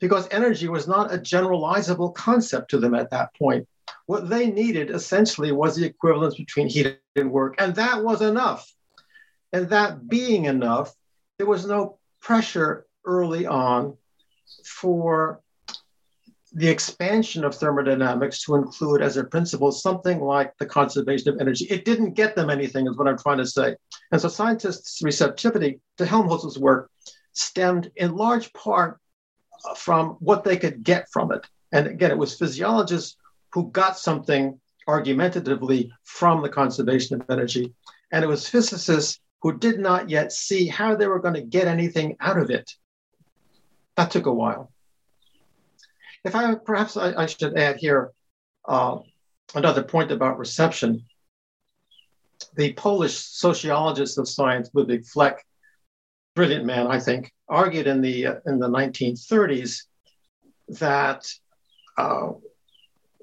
because 0.00 0.26
energy 0.32 0.66
was 0.66 0.88
not 0.88 1.14
a 1.14 1.18
generalizable 1.18 2.12
concept 2.12 2.70
to 2.70 2.78
them 2.78 2.92
at 2.92 3.10
that 3.10 3.32
point. 3.36 3.68
What 4.12 4.28
they 4.28 4.50
needed 4.50 4.90
essentially 4.90 5.52
was 5.52 5.74
the 5.74 5.86
equivalence 5.86 6.34
between 6.34 6.68
heat 6.68 6.98
and 7.16 7.32
work, 7.32 7.54
and 7.58 7.74
that 7.76 8.04
was 8.04 8.20
enough. 8.20 8.70
And 9.54 9.70
that 9.70 10.06
being 10.06 10.44
enough, 10.44 10.92
there 11.38 11.46
was 11.46 11.64
no 11.64 11.98
pressure 12.20 12.84
early 13.06 13.46
on 13.46 13.96
for 14.66 15.40
the 16.52 16.68
expansion 16.68 17.42
of 17.42 17.54
thermodynamics 17.54 18.44
to 18.44 18.54
include 18.54 19.00
as 19.00 19.16
a 19.16 19.24
principle 19.24 19.72
something 19.72 20.20
like 20.20 20.52
the 20.58 20.66
conservation 20.66 21.30
of 21.30 21.40
energy. 21.40 21.64
It 21.70 21.86
didn't 21.86 22.12
get 22.12 22.36
them 22.36 22.50
anything, 22.50 22.86
is 22.86 22.98
what 22.98 23.08
I'm 23.08 23.16
trying 23.16 23.38
to 23.38 23.46
say. 23.46 23.76
And 24.10 24.20
so 24.20 24.28
scientists' 24.28 25.00
receptivity 25.02 25.80
to 25.96 26.04
Helmholtz's 26.04 26.58
work 26.58 26.90
stemmed 27.32 27.90
in 27.96 28.14
large 28.14 28.52
part 28.52 29.00
from 29.74 30.18
what 30.20 30.44
they 30.44 30.58
could 30.58 30.82
get 30.82 31.06
from 31.10 31.32
it. 31.32 31.46
And 31.72 31.86
again, 31.86 32.10
it 32.10 32.18
was 32.18 32.36
physiologists 32.36 33.16
who 33.52 33.70
got 33.70 33.98
something 33.98 34.58
argumentatively 34.88 35.92
from 36.04 36.42
the 36.42 36.48
conservation 36.48 37.20
of 37.20 37.30
energy. 37.30 37.72
And 38.10 38.24
it 38.24 38.28
was 38.28 38.48
physicists 38.48 39.20
who 39.42 39.58
did 39.58 39.78
not 39.78 40.10
yet 40.10 40.32
see 40.32 40.66
how 40.66 40.94
they 40.94 41.06
were 41.06 41.20
going 41.20 41.34
to 41.34 41.42
get 41.42 41.66
anything 41.66 42.16
out 42.20 42.38
of 42.38 42.50
it. 42.50 42.70
That 43.96 44.10
took 44.10 44.26
a 44.26 44.32
while. 44.32 44.70
If 46.24 46.34
I 46.34 46.54
perhaps 46.54 46.96
I, 46.96 47.12
I 47.14 47.26
should 47.26 47.56
add 47.58 47.76
here 47.76 48.12
uh, 48.66 48.98
another 49.54 49.82
point 49.82 50.12
about 50.12 50.38
reception. 50.38 51.04
The 52.54 52.72
Polish 52.74 53.16
sociologist 53.18 54.18
of 54.18 54.28
science, 54.28 54.70
Ludwik 54.70 55.08
Fleck, 55.08 55.44
brilliant 56.34 56.64
man, 56.64 56.86
I 56.86 57.00
think, 57.00 57.32
argued 57.48 57.86
in 57.86 58.00
the 58.00 58.26
uh, 58.26 58.34
in 58.46 58.58
the 58.58 58.68
1930s 58.68 59.82
that 60.80 61.26
uh, 61.98 62.30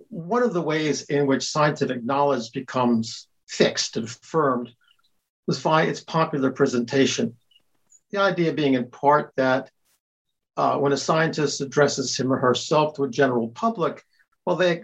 one 0.09 0.43
of 0.43 0.53
the 0.53 0.61
ways 0.61 1.03
in 1.03 1.27
which 1.27 1.49
scientific 1.49 2.03
knowledge 2.03 2.51
becomes 2.51 3.27
fixed 3.47 3.97
and 3.97 4.07
affirmed 4.07 4.71
was 5.47 5.59
via 5.59 5.87
its 5.87 6.01
popular 6.01 6.51
presentation. 6.51 7.35
The 8.11 8.19
idea 8.19 8.53
being, 8.53 8.73
in 8.73 8.89
part, 8.89 9.33
that 9.37 9.71
uh, 10.57 10.77
when 10.77 10.93
a 10.93 10.97
scientist 10.97 11.61
addresses 11.61 12.19
him 12.19 12.33
or 12.33 12.37
herself 12.37 12.95
to 12.95 13.03
a 13.03 13.09
general 13.09 13.49
public, 13.49 14.03
well, 14.45 14.55
they 14.55 14.81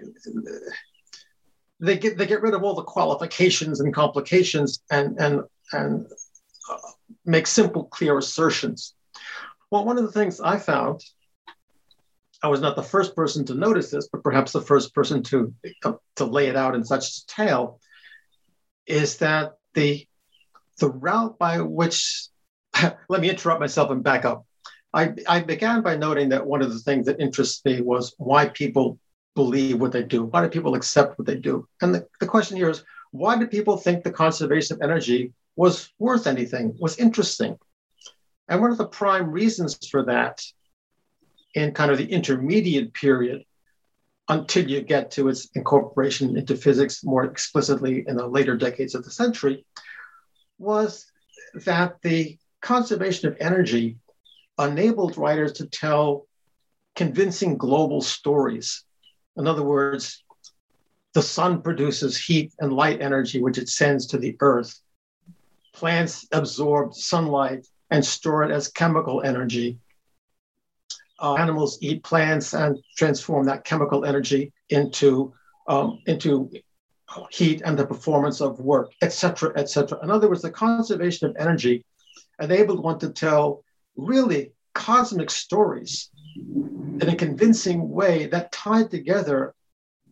they 1.79 1.97
get 1.97 2.17
they 2.17 2.27
get 2.27 2.41
rid 2.41 2.53
of 2.53 2.63
all 2.63 2.75
the 2.75 2.83
qualifications 2.83 3.79
and 3.79 3.93
complications 3.93 4.81
and 4.89 5.19
and 5.19 5.41
and 5.73 6.07
uh, 6.71 6.77
make 7.25 7.47
simple, 7.47 7.85
clear 7.85 8.17
assertions. 8.17 8.93
Well, 9.71 9.85
one 9.85 9.97
of 9.97 10.03
the 10.03 10.11
things 10.11 10.39
I 10.39 10.57
found, 10.57 11.03
I 12.43 12.47
was 12.47 12.61
not 12.61 12.75
the 12.75 12.83
first 12.83 13.15
person 13.15 13.45
to 13.45 13.55
notice 13.55 13.91
this, 13.91 14.07
but 14.11 14.23
perhaps 14.23 14.51
the 14.51 14.61
first 14.61 14.93
person 14.93 15.23
to 15.23 15.53
to 16.15 16.25
lay 16.25 16.47
it 16.47 16.55
out 16.55 16.75
in 16.75 16.83
such 16.83 17.25
detail, 17.25 17.79
is 18.85 19.17
that 19.17 19.53
the 19.73 20.07
the 20.79 20.89
route 20.89 21.37
by 21.39 21.61
which 21.61 22.27
let 23.09 23.21
me 23.21 23.29
interrupt 23.29 23.59
myself 23.59 23.91
and 23.91 24.03
back 24.03 24.25
up. 24.25 24.45
I, 24.93 25.13
I 25.27 25.41
began 25.41 25.81
by 25.81 25.97
noting 25.97 26.29
that 26.29 26.45
one 26.45 26.61
of 26.61 26.71
the 26.71 26.79
things 26.79 27.05
that 27.07 27.19
interests 27.19 27.63
me 27.65 27.81
was 27.81 28.13
why 28.17 28.47
people 28.47 28.97
believe 29.35 29.79
what 29.79 29.91
they 29.91 30.03
do. 30.03 30.23
Why 30.23 30.41
do 30.41 30.49
people 30.49 30.75
accept 30.75 31.19
what 31.19 31.25
they 31.25 31.35
do? 31.35 31.67
And 31.81 31.93
the, 31.93 32.07
the 32.21 32.27
question 32.27 32.55
here 32.55 32.69
is 32.69 32.83
why 33.11 33.37
do 33.37 33.45
people 33.45 33.75
think 33.75 34.03
the 34.03 34.11
conservation 34.11 34.75
of 34.75 34.81
energy 34.81 35.33
was 35.57 35.91
worth 35.99 36.27
anything, 36.27 36.77
was 36.79 36.97
interesting? 36.97 37.57
And 38.47 38.61
one 38.61 38.71
of 38.71 38.77
the 38.77 38.87
prime 38.87 39.31
reasons 39.31 39.77
for 39.89 40.03
that 40.05 40.41
in 41.55 41.73
kind 41.73 41.89
of 41.89 41.97
the 41.97 42.11
intermediate 42.11 42.93
period 42.93 43.43
until 44.27 44.69
you 44.69 44.81
get 44.81 45.11
to 45.11 45.29
its 45.29 45.49
incorporation 45.55 46.37
into 46.37 46.55
physics 46.55 47.03
more 47.03 47.23
explicitly 47.23 48.03
in 48.07 48.17
the 48.17 48.27
later 48.27 48.55
decades 48.57 48.95
of 48.95 49.03
the 49.03 49.11
century 49.11 49.65
was 50.57 51.05
that 51.65 51.95
the 52.01 52.37
conservation 52.61 53.27
of 53.27 53.37
energy 53.39 53.97
enabled 54.59 55.17
writers 55.17 55.53
to 55.53 55.67
tell 55.67 56.27
convincing 56.95 57.57
global 57.57 58.01
stories. 58.01 58.83
In 59.37 59.47
other 59.47 59.63
words, 59.63 60.23
the 61.13 61.21
sun 61.21 61.61
produces 61.61 62.17
heat 62.17 62.53
and 62.59 62.73
light 62.73 63.01
energy, 63.01 63.41
which 63.41 63.57
it 63.57 63.69
sends 63.69 64.07
to 64.07 64.17
the 64.17 64.35
earth. 64.39 64.79
Plants 65.73 66.27
absorb 66.31 66.93
sunlight 66.93 67.67
and 67.91 68.03
store 68.03 68.43
it 68.43 68.51
as 68.51 68.69
chemical 68.69 69.21
energy. 69.21 69.77
Uh, 71.21 71.35
animals 71.35 71.77
eat 71.81 72.03
plants 72.03 72.53
and 72.53 72.77
transform 72.97 73.45
that 73.45 73.63
chemical 73.63 74.03
energy 74.03 74.51
into, 74.69 75.33
um, 75.67 75.99
into 76.07 76.51
heat 77.31 77.61
and 77.63 77.77
the 77.79 77.85
performance 77.85 78.41
of 78.41 78.59
work, 78.59 78.91
etc., 79.01 79.53
etc. 79.55 79.97
In 80.03 80.11
other 80.11 80.27
words, 80.27 80.41
the 80.41 80.51
conservation 80.51 81.29
of 81.29 81.35
energy 81.37 81.85
enabled 82.41 82.83
one 82.83 82.99
to 82.99 83.09
tell 83.09 83.63
really 83.95 84.51
cosmic 84.73 85.31
stories 85.31 86.09
in 86.35 87.07
a 87.07 87.15
convincing 87.15 87.89
way 87.89 88.27
that 88.27 88.51
tied 88.51 88.91
together 88.91 89.53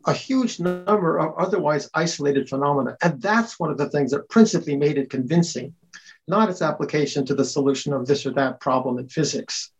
a 0.05 0.13
huge 0.13 0.59
number 0.59 1.19
of 1.19 1.33
otherwise 1.37 1.89
isolated 1.93 2.49
phenomena. 2.49 2.97
And 3.01 3.21
that's 3.21 3.59
one 3.59 3.71
of 3.71 3.77
the 3.77 3.89
things 3.89 4.11
that 4.11 4.29
principally 4.29 4.75
made 4.75 4.97
it 4.97 5.09
convincing, 5.09 5.73
not 6.27 6.49
its 6.49 6.61
application 6.61 7.25
to 7.25 7.35
the 7.35 7.45
solution 7.45 7.93
of 7.93 8.05
this 8.05 8.25
or 8.25 8.31
that 8.31 8.59
problem 8.59 8.97
in 8.97 9.07
physics. 9.07 9.71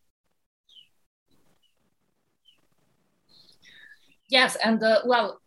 Yes, 4.34 4.56
and 4.56 4.82
uh, 4.82 5.02
well, 5.06 5.40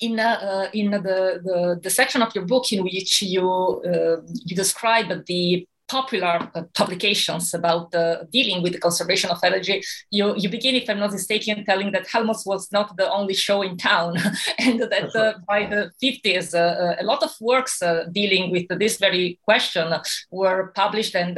in 0.00 0.18
uh, 0.18 0.70
in 0.72 0.90
the, 0.90 1.40
the, 1.44 1.78
the 1.82 1.90
section 1.90 2.22
of 2.22 2.34
your 2.34 2.46
book 2.46 2.72
in 2.72 2.82
which 2.82 3.20
you 3.20 3.46
uh, 3.84 4.22
you 4.46 4.56
describe 4.56 5.10
the 5.26 5.68
popular 5.90 6.48
uh, 6.54 6.62
publications 6.74 7.52
about 7.52 7.92
uh, 7.94 8.22
dealing 8.32 8.62
with 8.62 8.72
the 8.72 8.78
conservation 8.78 9.28
of 9.28 9.38
energy, 9.42 9.82
you, 10.10 10.34
you 10.36 10.48
begin, 10.48 10.76
if 10.76 10.88
I'm 10.88 11.00
not 11.00 11.10
mistaken, 11.10 11.64
telling 11.64 11.90
that 11.92 12.06
Helmholtz 12.06 12.46
was 12.46 12.70
not 12.70 12.96
the 12.96 13.10
only 13.10 13.34
show 13.34 13.62
in 13.62 13.76
town, 13.76 14.16
and 14.58 14.80
that 14.80 15.10
uh, 15.16 15.34
by 15.48 15.66
the 15.66 15.90
50s, 16.02 16.54
uh, 16.54 16.58
uh, 16.58 16.96
a 17.00 17.04
lot 17.04 17.22
of 17.24 17.32
works 17.40 17.82
uh, 17.82 18.04
dealing 18.12 18.52
with 18.52 18.66
this 18.78 18.98
very 18.98 19.40
question 19.44 19.92
were 20.30 20.72
published, 20.76 21.16
and 21.16 21.36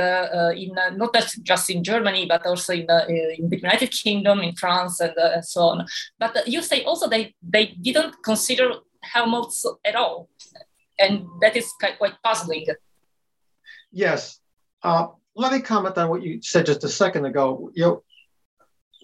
in 0.59 0.73
not 0.97 1.15
just 1.43 1.71
in 1.71 1.83
Germany, 1.83 2.27
but 2.27 2.45
also 2.45 2.75
in, 2.75 2.87
in 3.09 3.49
the 3.49 3.57
United 3.57 3.91
Kingdom, 3.91 4.41
in 4.41 4.55
France, 4.55 5.01
and, 5.01 5.15
and 5.17 5.45
so 5.45 5.63
on. 5.63 5.87
But 6.19 6.47
you 6.47 6.61
say 6.63 6.85
also 6.85 7.09
they, 7.09 7.35
they 7.43 7.67
didn't 7.81 8.23
consider 8.23 8.67
Helmholtz 9.03 9.65
at 9.85 9.95
all, 9.95 10.29
and 10.99 11.25
that 11.41 11.57
is 11.57 11.73
quite 11.81 12.17
puzzling. 12.23 12.67
Yes, 13.93 14.42
uh, 14.83 15.09
let 15.35 15.53
me 15.53 15.61
comment 15.61 15.99
on 15.99 16.11
what 16.11 16.23
you 16.23 16.41
said 16.43 16.67
just 16.67 16.85
a 16.85 16.89
second 16.89 17.25
ago. 17.25 17.71
You 17.75 17.83
know, 17.83 18.03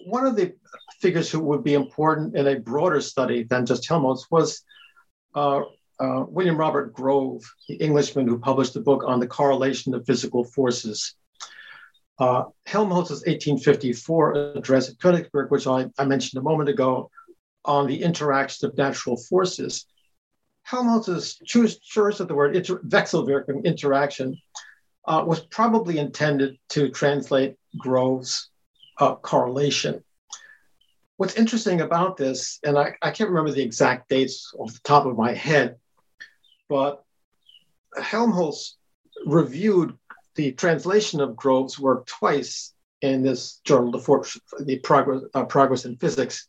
one 0.05 0.25
of 0.25 0.35
the 0.35 0.53
figures 0.99 1.31
who 1.31 1.39
would 1.39 1.63
be 1.63 1.73
important 1.73 2.35
in 2.35 2.47
a 2.47 2.59
broader 2.59 3.01
study 3.01 3.43
than 3.43 3.65
just 3.65 3.87
Helmholtz 3.87 4.29
was 4.29 4.63
uh, 5.35 5.61
uh, 5.99 6.25
William 6.27 6.57
Robert 6.57 6.93
Grove, 6.93 7.43
the 7.67 7.75
Englishman 7.75 8.27
who 8.27 8.39
published 8.39 8.75
a 8.75 8.81
book 8.81 9.03
on 9.05 9.19
the 9.19 9.27
correlation 9.27 9.93
of 9.93 10.05
physical 10.05 10.43
forces. 10.43 11.15
Uh, 12.19 12.43
Helmholtz's 12.65 13.21
1854 13.25 14.33
address 14.57 14.89
at 14.89 14.97
Königsberg, 14.97 15.49
which 15.49 15.67
I, 15.67 15.85
I, 15.97 16.05
mentioned 16.05 16.39
a 16.39 16.43
moment 16.43 16.67
ago, 16.69 17.09
on 17.63 17.87
the 17.87 18.01
interaction 18.03 18.67
of 18.67 18.77
natural 18.77 19.15
forces. 19.15 19.85
Helmholtz's 20.63 21.39
choice 21.45 22.19
of 22.19 22.27
the 22.27 22.35
word 22.35 22.55
inter- 22.55 22.81
Wechselwirkung, 22.81 23.63
interaction, 23.63 24.37
uh, 25.05 25.23
was 25.25 25.39
probably 25.39 25.97
intended 25.97 26.57
to 26.69 26.89
translate 26.89 27.55
Grove's 27.77 28.49
uh, 28.99 29.15
correlation. 29.15 30.03
What's 31.17 31.35
interesting 31.35 31.81
about 31.81 32.17
this, 32.17 32.59
and 32.63 32.77
I, 32.77 32.95
I 33.01 33.11
can't 33.11 33.29
remember 33.29 33.51
the 33.51 33.63
exact 33.63 34.09
dates 34.09 34.53
off 34.57 34.73
the 34.73 34.79
top 34.83 35.05
of 35.05 35.17
my 35.17 35.33
head, 35.33 35.77
but 36.69 37.03
Helmholtz 38.01 38.77
reviewed 39.25 39.97
the 40.35 40.51
translation 40.53 41.19
of 41.19 41.35
Grove's 41.35 41.79
work 41.79 42.05
twice 42.05 42.73
in 43.01 43.23
this 43.23 43.59
journal, 43.65 43.91
the, 43.91 44.39
the 44.63 44.79
Progress, 44.79 45.23
uh, 45.33 45.45
Progress 45.45 45.85
in 45.85 45.97
Physics. 45.97 46.47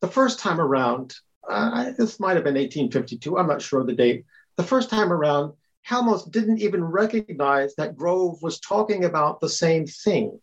The 0.00 0.08
first 0.08 0.38
time 0.38 0.60
around, 0.60 1.14
uh, 1.48 1.92
this 1.98 2.20
might 2.20 2.36
have 2.36 2.44
been 2.44 2.54
1852, 2.54 3.38
I'm 3.38 3.46
not 3.46 3.62
sure 3.62 3.80
of 3.80 3.86
the 3.86 3.94
date. 3.94 4.24
The 4.56 4.62
first 4.62 4.90
time 4.90 5.12
around, 5.12 5.54
Helmholtz 5.82 6.24
didn't 6.24 6.60
even 6.60 6.84
recognize 6.84 7.74
that 7.74 7.96
Grove 7.96 8.40
was 8.40 8.60
talking 8.60 9.04
about 9.04 9.40
the 9.40 9.48
same 9.48 9.86
thing. 9.86 10.40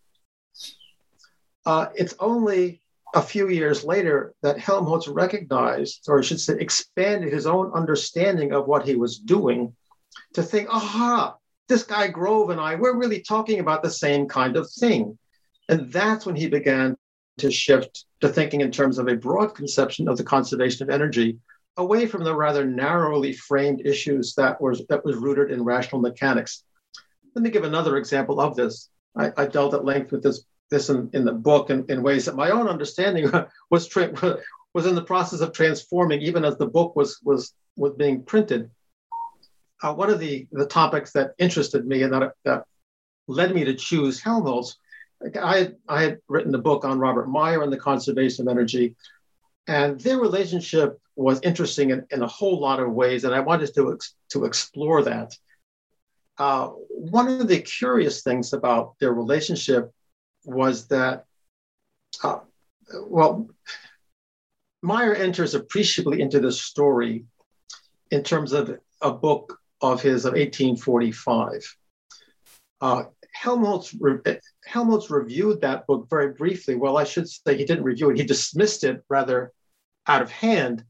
Uh, 1.65 1.87
it's 1.95 2.15
only 2.19 2.81
a 3.15 3.21
few 3.21 3.49
years 3.49 3.83
later 3.83 4.33
that 4.43 4.59
Helmholtz 4.59 5.07
recognized, 5.07 6.05
or 6.07 6.19
I 6.19 6.21
should 6.21 6.39
say, 6.39 6.55
expanded 6.59 7.33
his 7.33 7.47
own 7.47 7.71
understanding 7.73 8.53
of 8.53 8.67
what 8.67 8.85
he 8.85 8.95
was 8.95 9.17
doing 9.17 9.75
to 10.33 10.43
think, 10.43 10.69
aha, 10.69 11.35
this 11.67 11.83
guy 11.83 12.07
Grove 12.07 12.49
and 12.49 12.59
I, 12.59 12.75
we're 12.75 12.97
really 12.97 13.21
talking 13.21 13.59
about 13.59 13.81
the 13.81 13.89
same 13.89 14.27
kind 14.27 14.57
of 14.57 14.69
thing. 14.69 15.17
And 15.69 15.91
that's 15.91 16.25
when 16.25 16.35
he 16.35 16.47
began 16.47 16.95
to 17.37 17.51
shift 17.51 18.05
to 18.21 18.29
thinking 18.29 18.61
in 18.61 18.71
terms 18.71 18.97
of 18.97 19.07
a 19.07 19.15
broad 19.15 19.55
conception 19.55 20.07
of 20.07 20.17
the 20.17 20.23
conservation 20.23 20.83
of 20.83 20.93
energy 20.93 21.37
away 21.77 22.05
from 22.05 22.23
the 22.23 22.35
rather 22.35 22.65
narrowly 22.65 23.33
framed 23.33 23.81
issues 23.85 24.35
that 24.35 24.61
was 24.61 24.85
that 24.89 25.03
was 25.05 25.15
rooted 25.15 25.51
in 25.51 25.63
rational 25.63 26.01
mechanics. 26.01 26.63
let 27.35 27.43
me 27.43 27.49
give 27.49 27.63
another 27.63 27.97
example 27.97 28.39
of 28.39 28.55
this. 28.55 28.89
I, 29.15 29.31
I 29.37 29.45
dealt 29.45 29.73
at 29.73 29.85
length 29.85 30.11
with 30.11 30.23
this 30.23 30.43
this 30.69 30.89
in, 30.89 31.09
in 31.13 31.25
the 31.25 31.33
book 31.33 31.69
in, 31.69 31.85
in 31.89 32.03
ways 32.03 32.25
that 32.25 32.35
my 32.35 32.51
own 32.51 32.67
understanding 32.67 33.31
was 33.69 33.87
tra- 33.87 34.13
was 34.73 34.85
in 34.85 34.95
the 34.95 35.03
process 35.03 35.41
of 35.41 35.51
transforming 35.51 36.21
even 36.21 36.45
as 36.45 36.57
the 36.57 36.67
book 36.67 36.95
was 36.95 37.19
was 37.23 37.53
was 37.75 37.93
being 37.93 38.23
printed. 38.23 38.69
Uh, 39.81 39.93
one 39.93 40.09
of 40.09 40.19
the 40.19 40.47
the 40.51 40.65
topics 40.65 41.11
that 41.13 41.33
interested 41.37 41.87
me 41.87 42.03
and 42.03 42.13
that 42.13 42.33
that 42.43 42.65
led 43.27 43.53
me 43.53 43.63
to 43.63 43.73
choose 43.75 44.19
Helmholtz. 44.19 44.77
I 45.41 45.57
had, 45.57 45.75
I 45.87 46.01
had 46.01 46.19
written 46.29 46.55
a 46.55 46.59
book 46.59 46.85
on 46.85 46.97
Robert 46.97 47.29
Mayer 47.29 47.61
and 47.61 47.71
the 47.71 47.77
conservation 47.77 48.47
of 48.47 48.51
energy, 48.51 48.95
and 49.69 50.01
their 50.01 50.17
relationship 50.17 50.99
was 51.15 51.39
interesting 51.43 51.91
in, 51.91 52.03
in 52.09 52.23
a 52.23 52.27
whole 52.27 52.59
lot 52.59 52.79
of 52.79 52.91
ways, 52.91 53.23
and 53.23 53.35
I 53.35 53.39
wanted 53.39 53.71
to, 53.75 53.93
ex- 53.93 54.15
to 54.29 54.45
explore 54.45 55.03
that. 55.03 55.37
Uh, 56.39 56.69
one 56.89 57.27
of 57.27 57.47
the 57.47 57.59
curious 57.61 58.23
things 58.23 58.53
about 58.53 58.95
their 58.99 59.13
relationship 59.13 59.91
was 60.43 60.87
that, 60.87 61.25
uh, 62.23 62.39
well, 63.05 63.47
Mayer 64.81 65.13
enters 65.13 65.53
appreciably 65.53 66.19
into 66.19 66.39
the 66.39 66.51
story 66.51 67.25
in 68.09 68.23
terms 68.23 68.53
of 68.53 68.75
a 69.03 69.11
book 69.11 69.59
of 69.81 70.01
his 70.01 70.25
of 70.25 70.33
1845. 70.33 71.75
Uh, 72.81 73.03
Helmholtz, 73.33 73.93
re- 73.93 74.39
Helmholtz 74.65 75.11
reviewed 75.11 75.61
that 75.61 75.85
book 75.85 76.07
very 76.09 76.33
briefly. 76.33 76.73
Well, 76.73 76.97
I 76.97 77.03
should 77.03 77.29
say 77.29 77.55
he 77.55 77.65
didn't 77.65 77.83
review 77.83 78.09
it, 78.09 78.17
he 78.17 78.23
dismissed 78.23 78.83
it 78.83 79.03
rather 79.09 79.53
out 80.07 80.21
of 80.21 80.31
hand 80.31 80.83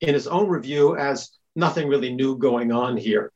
in 0.00 0.14
his 0.14 0.26
own 0.26 0.48
review 0.48 0.96
as 0.96 1.30
nothing 1.54 1.88
really 1.88 2.12
new 2.12 2.36
going 2.36 2.72
on 2.72 2.96
here. 2.96 3.32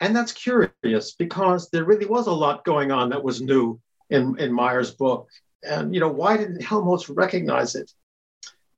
And 0.00 0.14
that's 0.14 0.32
curious 0.32 1.14
because 1.18 1.68
there 1.70 1.84
really 1.84 2.06
was 2.06 2.28
a 2.28 2.32
lot 2.32 2.64
going 2.64 2.92
on 2.92 3.10
that 3.10 3.24
was 3.24 3.40
new 3.40 3.80
in, 4.10 4.38
in 4.38 4.54
Mayer's 4.54 4.92
book. 4.92 5.28
And, 5.62 5.92
you 5.92 6.00
know, 6.00 6.08
why 6.08 6.36
didn't 6.36 6.62
Helmholtz 6.62 7.08
recognize 7.08 7.74
it? 7.74 7.90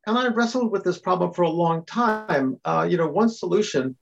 And 0.06 0.16
I 0.16 0.28
wrestled 0.28 0.72
with 0.72 0.82
this 0.82 0.98
problem 0.98 1.34
for 1.34 1.42
a 1.42 1.50
long 1.50 1.84
time. 1.84 2.58
Uh, 2.64 2.86
you 2.88 2.96
know, 2.96 3.06
one 3.06 3.28
solution 3.28 3.96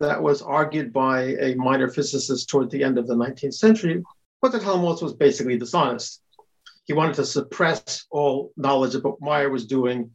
that 0.00 0.20
was 0.20 0.42
argued 0.42 0.92
by 0.92 1.36
a 1.36 1.54
minor 1.54 1.88
physicist 1.88 2.48
toward 2.48 2.70
the 2.70 2.82
end 2.82 2.98
of 2.98 3.06
the 3.06 3.14
19th 3.14 3.54
century 3.54 4.02
was 4.42 4.52
that 4.52 4.62
Helmholtz 4.62 5.02
was 5.02 5.14
basically 5.14 5.56
dishonest. 5.56 6.20
He 6.84 6.92
wanted 6.92 7.14
to 7.14 7.24
suppress 7.24 8.06
all 8.10 8.52
knowledge 8.56 8.94
of 8.94 9.04
what 9.04 9.20
Mayer 9.20 9.50
was 9.50 9.66
doing 9.66 10.10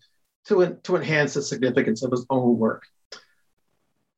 to, 0.47 0.77
to 0.83 0.95
enhance 0.95 1.33
the 1.33 1.41
significance 1.41 2.03
of 2.03 2.11
his 2.11 2.25
own 2.29 2.57
work. 2.57 2.83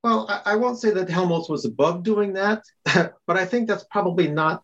Well, 0.03 0.25
I, 0.29 0.53
I 0.53 0.55
won't 0.55 0.79
say 0.79 0.91
that 0.91 1.09
Helmholtz 1.09 1.49
was 1.49 1.65
above 1.65 2.03
doing 2.03 2.33
that, 2.33 2.63
but 2.85 3.37
I 3.37 3.45
think 3.45 3.67
that's 3.67 3.85
probably 3.85 4.27
not 4.27 4.63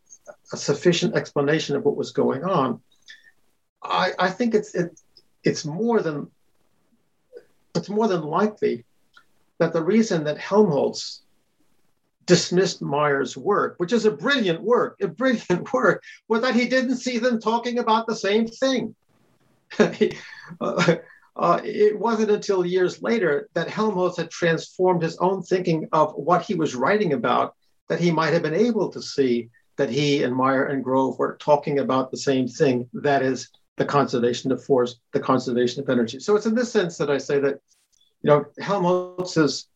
a 0.52 0.58
sufficient 0.58 1.16
explanation 1.16 1.76
of 1.76 1.84
what 1.84 1.96
was 1.96 2.12
going 2.12 2.44
on. 2.44 2.82
I, 3.82 4.12
I 4.20 4.30
think 4.30 4.54
it's 4.54 4.76
it, 4.76 5.00
it's 5.44 5.66
more 5.66 6.02
than 6.02 6.30
it's 7.76 7.90
more 7.90 8.08
than 8.08 8.24
likely 8.24 8.84
that 9.60 9.72
the 9.72 9.84
reason 9.84 10.26
that 10.26 10.38
Helmholtz 10.38 11.22
dismissed 12.26 12.82
Mayer's 12.82 13.36
work, 13.36 13.76
which 13.78 13.94
is 13.94 14.06
a 14.06 14.12
brilliant 14.12 14.62
work, 14.62 14.98
a 15.02 15.08
brilliant 15.08 15.74
work, 15.74 16.04
was 16.28 16.42
that 16.42 16.56
he 16.56 16.68
didn't 16.68 16.98
see 16.98 17.18
them 17.18 17.40
talking 17.40 17.80
about 17.80 18.08
the 18.08 18.16
same 18.16 18.48
thing. 18.48 18.96
uh, 20.62 20.96
uh, 21.40 21.62
it 21.64 21.98
wasn't 21.98 22.30
until 22.32 22.66
years 22.66 23.02
later 23.02 23.50
that 23.54 23.70
Helmholtz 23.70 24.18
had 24.18 24.30
transformed 24.30 25.02
his 25.02 25.18
own 25.18 25.42
thinking 25.42 25.88
of 25.94 26.14
what 26.14 26.42
he 26.42 26.56
was 26.56 26.76
writing 26.76 27.14
about 27.14 27.56
that 27.88 28.00
he 28.00 28.12
might 28.12 28.34
have 28.34 28.44
been 28.44 28.54
able 28.54 28.90
to 28.90 29.02
see 29.02 29.50
that 29.78 29.90
he 29.90 30.24
and 30.24 30.36
Mayer 30.36 30.66
and 30.66 30.84
Grove 30.84 31.18
were 31.18 31.38
talking 31.40 31.80
about 31.80 32.12
the 32.12 32.18
same 32.18 32.48
thing 32.48 32.90
that 32.94 33.22
is, 33.22 33.50
the 33.78 33.86
conservation 33.86 34.52
of 34.52 34.62
force, 34.62 35.00
the 35.14 35.20
conservation 35.22 35.82
of 35.82 35.90
energy. 35.90 36.20
So 36.20 36.36
it's 36.36 36.46
in 36.46 36.54
this 36.54 36.70
sense 36.70 36.98
that 36.98 37.10
I 37.10 37.18
say 37.18 37.40
that, 37.40 37.62
you 38.22 38.30
know, 38.30 38.46
Helmholtz 38.60 39.38
is, 39.38 39.68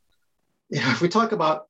you 0.70 0.82
know, 0.82 0.92
if 0.92 1.00
we 1.00 1.08
talk 1.08 1.32
about, 1.32 1.70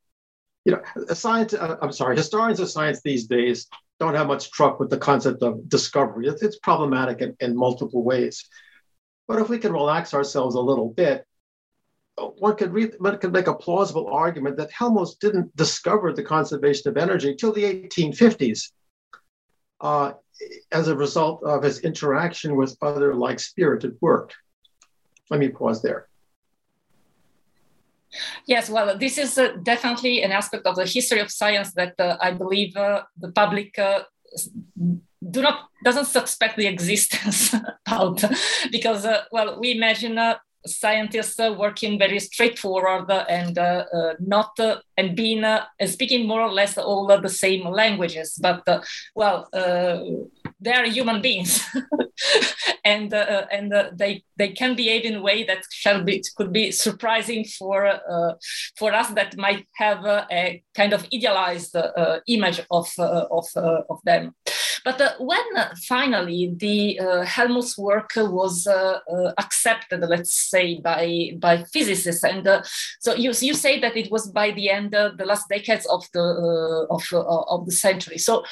you 0.65 0.71
know, 0.71 0.81
science, 1.13 1.53
uh, 1.53 1.77
I'm 1.79 1.91
sorry, 1.91 2.17
historians 2.17 2.59
of 2.59 2.71
science 2.71 3.01
these 3.03 3.27
days 3.27 3.67
don't 3.99 4.15
have 4.15 4.25
much 4.25 4.49
truck 4.49 4.79
with 4.79 4.89
the 4.89 4.97
concept 4.97 5.43
of 5.43 5.69
discovery. 5.69 6.27
It's, 6.27 6.41
it's 6.41 6.57
problematic 6.57 7.21
in, 7.21 7.35
in 7.39 7.55
multiple 7.55 8.03
ways. 8.03 8.49
But 9.27 9.39
if 9.39 9.49
we 9.49 9.57
can 9.57 9.71
relax 9.71 10.13
ourselves 10.13 10.55
a 10.55 10.61
little 10.61 10.89
bit, 10.89 11.25
one 12.15 12.55
could, 12.55 12.73
one 12.99 13.17
could 13.17 13.33
make 13.33 13.47
a 13.47 13.53
plausible 13.53 14.07
argument 14.07 14.57
that 14.57 14.71
Helmholtz 14.71 15.15
didn't 15.15 15.55
discover 15.55 16.13
the 16.13 16.23
conservation 16.23 16.89
of 16.89 16.97
energy 16.97 17.35
till 17.35 17.53
the 17.53 17.63
1850s 17.63 18.71
uh, 19.81 20.13
as 20.71 20.87
a 20.87 20.95
result 20.95 21.43
of 21.43 21.63
his 21.63 21.79
interaction 21.79 22.55
with 22.55 22.77
other 22.81 23.15
like 23.15 23.39
spirited 23.39 23.95
work. 24.01 24.33
Let 25.29 25.39
me 25.39 25.49
pause 25.49 25.81
there. 25.81 26.07
Yes, 28.45 28.69
well, 28.69 28.97
this 28.97 29.17
is 29.17 29.37
uh, 29.37 29.53
definitely 29.63 30.21
an 30.21 30.31
aspect 30.31 30.67
of 30.67 30.75
the 30.75 30.85
history 30.85 31.19
of 31.19 31.31
science 31.31 31.73
that 31.73 31.99
uh, 31.99 32.17
I 32.21 32.31
believe 32.31 32.75
uh, 32.77 33.03
the 33.17 33.31
public 33.31 33.77
uh, 33.79 34.03
do 35.29 35.41
not 35.41 35.69
doesn't 35.83 36.05
suspect 36.05 36.57
the 36.57 36.67
existence 36.67 37.55
out 37.87 38.23
because 38.71 39.05
uh, 39.05 39.23
well 39.31 39.59
we 39.59 39.71
imagine 39.71 40.17
uh, 40.17 40.35
scientists 40.65 41.39
uh, 41.39 41.53
working 41.57 41.99
very 41.99 42.19
straightforward 42.19 43.09
and 43.29 43.57
uh, 43.57 43.85
uh, 43.93 44.13
not 44.19 44.57
uh, 44.59 44.77
and 44.97 45.15
being 45.15 45.43
speaking 45.85 46.27
more 46.27 46.41
or 46.41 46.51
less 46.51 46.77
all 46.77 47.07
the 47.07 47.29
same 47.29 47.67
languages. 47.67 48.37
But 48.41 48.63
well 49.15 49.49
they 50.63 50.73
are 50.73 50.85
human 50.85 51.21
beings. 51.21 51.63
And 52.85 53.13
uh, 53.13 53.17
uh, 53.17 53.45
and 53.51 53.73
uh, 53.73 53.91
they 53.93 54.23
they 54.37 54.49
can 54.49 54.75
behave 54.75 55.05
in 55.05 55.15
a 55.15 55.21
way 55.21 55.43
that 55.45 55.63
shall 55.71 56.03
be 56.03 56.21
could 56.35 56.51
be 56.51 56.71
surprising 56.71 57.45
for 57.45 57.99
for 58.77 58.93
us 58.93 59.09
that 59.13 59.37
might 59.37 59.65
have 59.75 60.05
a 60.05 60.61
kind 60.75 60.93
of 60.93 61.05
idealized 61.13 61.75
image 62.27 62.59
of 62.69 62.87
of 62.99 63.45
of 63.89 63.99
them 64.03 64.35
but 64.83 64.99
uh, 64.99 65.13
when 65.19 65.45
uh, 65.55 65.73
finally 65.87 66.53
the 66.57 66.99
uh, 66.99 67.23
Helmholtz 67.23 67.77
work 67.77 68.11
was 68.15 68.67
uh, 68.67 68.99
uh, 69.09 69.33
accepted, 69.37 70.01
let's 70.01 70.33
say, 70.33 70.79
by, 70.79 71.31
by 71.39 71.63
physicists, 71.63 72.23
and 72.23 72.45
uh, 72.47 72.61
so 72.99 73.13
you, 73.13 73.31
you 73.39 73.53
say 73.53 73.79
that 73.79 73.95
it 73.95 74.11
was 74.11 74.29
by 74.29 74.51
the 74.51 74.69
end, 74.69 74.93
of 74.93 75.17
the 75.17 75.25
last 75.25 75.47
decades 75.49 75.85
of 75.85 76.05
the, 76.13 76.87
of, 76.89 77.03
of 77.13 77.65
the 77.65 77.71
century. 77.71 78.17
So 78.17 78.43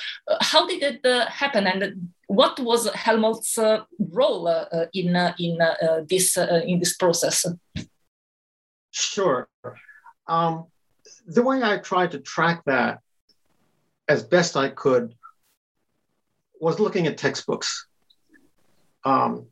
how 0.41 0.65
did 0.65 0.81
it 0.81 1.29
happen? 1.29 1.67
And 1.67 2.09
what 2.27 2.59
was 2.59 2.89
Helmholtz's 2.93 3.81
role 3.99 4.47
in, 4.93 5.15
in, 5.39 5.59
this, 6.07 6.37
in 6.37 6.79
this 6.79 6.95
process? 6.95 7.45
Sure. 8.91 9.47
Um, 10.27 10.65
the 11.27 11.43
way 11.43 11.61
I 11.61 11.77
tried 11.77 12.11
to 12.11 12.19
track 12.19 12.63
that 12.65 12.99
as 14.07 14.23
best 14.23 14.55
I 14.57 14.69
could 14.69 15.13
was 16.61 16.79
looking 16.79 17.07
at 17.07 17.17
textbooks. 17.17 17.87
Um, 19.03 19.47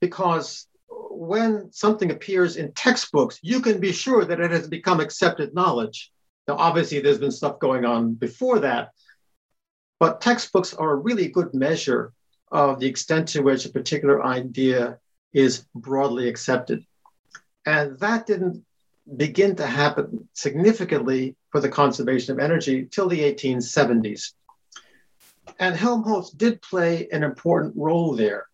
because 0.00 0.66
when 0.88 1.72
something 1.72 2.10
appears 2.10 2.56
in 2.56 2.72
textbooks, 2.72 3.38
you 3.42 3.60
can 3.60 3.80
be 3.80 3.92
sure 3.92 4.24
that 4.24 4.40
it 4.40 4.50
has 4.50 4.68
become 4.68 5.00
accepted 5.00 5.54
knowledge. 5.54 6.12
Now, 6.48 6.56
obviously, 6.56 7.00
there's 7.00 7.18
been 7.18 7.30
stuff 7.30 7.60
going 7.60 7.84
on 7.84 8.14
before 8.14 8.58
that, 8.58 8.90
but 10.00 10.20
textbooks 10.20 10.74
are 10.74 10.90
a 10.90 10.96
really 10.96 11.28
good 11.28 11.54
measure 11.54 12.12
of 12.50 12.80
the 12.80 12.86
extent 12.86 13.28
to 13.28 13.42
which 13.42 13.64
a 13.64 13.70
particular 13.70 14.24
idea 14.24 14.98
is 15.32 15.64
broadly 15.74 16.28
accepted. 16.28 16.84
And 17.64 17.98
that 18.00 18.26
didn't 18.26 18.64
begin 19.16 19.56
to 19.56 19.66
happen 19.66 20.28
significantly 20.32 21.36
for 21.50 21.60
the 21.60 21.68
conservation 21.68 22.32
of 22.32 22.40
energy 22.40 22.88
till 22.90 23.08
the 23.08 23.20
1870s. 23.20 24.32
And 25.58 25.74
Helmholtz 25.74 26.30
did 26.30 26.60
play 26.60 27.08
an 27.10 27.22
important 27.22 27.74
role 27.76 28.14
there. 28.14 28.46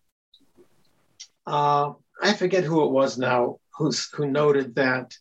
Uh, 1.45 1.93
I 2.21 2.33
forget 2.33 2.63
who 2.63 2.85
it 2.85 2.91
was 2.91 3.17
now 3.17 3.59
who's, 3.77 4.09
who 4.13 4.27
noted 4.27 4.75
that 4.75 5.15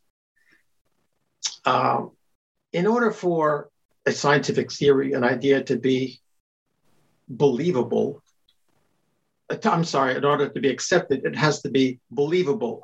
um, 1.65 2.13
in 2.73 2.87
order 2.87 3.11
for 3.11 3.71
a 4.07 4.13
scientific 4.13 4.73
theory, 4.73 5.13
an 5.13 5.25
idea 5.25 5.63
to 5.65 5.79
be 5.79 6.21
believable, 7.29 8.23
uh, 9.51 9.57
I'm 9.65 9.85
sorry, 9.85 10.17
in 10.17 10.25
order 10.25 10.49
to 10.49 10.61
be 10.61 10.71
accepted, 10.71 11.25
it 11.25 11.37
has 11.37 11.63
to 11.63 11.71
be 11.71 12.01
believable. 12.11 12.83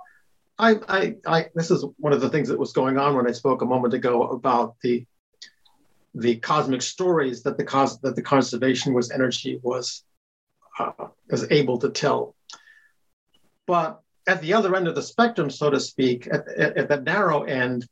I, 0.59 0.77
I, 0.89 1.15
I, 1.27 1.47
this 1.55 1.71
is 1.71 1.85
one 1.99 2.13
of 2.13 2.21
the 2.21 2.31
things 2.31 2.49
that 2.49 2.59
was 2.59 2.73
going 2.73 2.99
on 2.99 3.15
when 3.15 3.29
I 3.29 3.33
spoke 3.33 3.63
a 3.63 3.67
moment 3.67 3.95
ago 3.95 4.25
about 4.25 4.77
the 4.83 5.07
the 6.19 6.37
cosmic 6.37 6.83
stories 6.83 7.43
that 7.45 7.57
the 7.57 7.65
cos- 7.65 7.99
that 7.99 8.17
the 8.17 8.23
conservation 8.23 8.93
was 8.93 9.11
energy 9.11 9.61
was 9.63 10.05
uh, 10.79 10.93
was 11.31 11.51
able 11.51 11.79
to 11.79 11.91
tell. 11.91 12.35
But 13.67 14.01
at 14.27 14.43
the 14.43 14.53
other 14.55 14.75
end 14.75 14.89
of 14.89 14.95
the 14.95 15.03
spectrum, 15.03 15.51
so 15.51 15.71
to 15.71 15.81
speak, 15.81 16.27
at, 16.27 16.47
at, 16.49 16.77
at 16.77 16.89
the 16.89 17.01
narrow 17.01 17.45
end, 17.45 17.87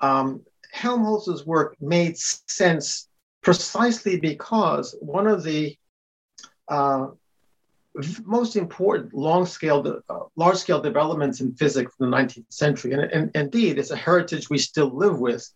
um, 0.00 0.42
Helmholtz's 0.72 1.46
work 1.46 1.76
made 1.80 2.18
sense 2.18 3.08
precisely 3.42 4.18
because 4.18 4.96
one 5.00 5.26
of 5.26 5.44
the 5.44 5.76
uh, 6.68 7.06
most 8.24 8.56
important 8.56 9.14
long-scale, 9.14 10.02
uh, 10.08 10.18
large-scale 10.34 10.80
developments 10.80 11.40
in 11.40 11.54
physics 11.54 11.92
in 12.00 12.10
the 12.10 12.16
19th 12.16 12.52
century, 12.52 12.92
and, 12.92 13.02
and 13.02 13.30
indeed 13.34 13.78
it's 13.78 13.92
a 13.92 13.96
heritage 13.96 14.50
we 14.50 14.58
still 14.58 14.94
live 14.94 15.18
with, 15.18 15.48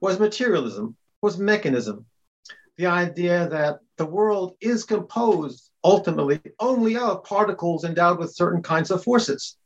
was 0.00 0.18
materialism, 0.18 0.96
was 1.22 1.38
mechanism. 1.38 2.06
The 2.76 2.86
idea 2.86 3.48
that 3.48 3.80
the 3.96 4.06
world 4.06 4.56
is 4.60 4.84
composed 4.84 5.70
ultimately 5.84 6.40
only 6.58 6.96
of 6.96 7.24
particles 7.24 7.84
endowed 7.84 8.18
with 8.18 8.34
certain 8.34 8.62
kinds 8.62 8.90
of 8.90 9.02
forces. 9.02 9.56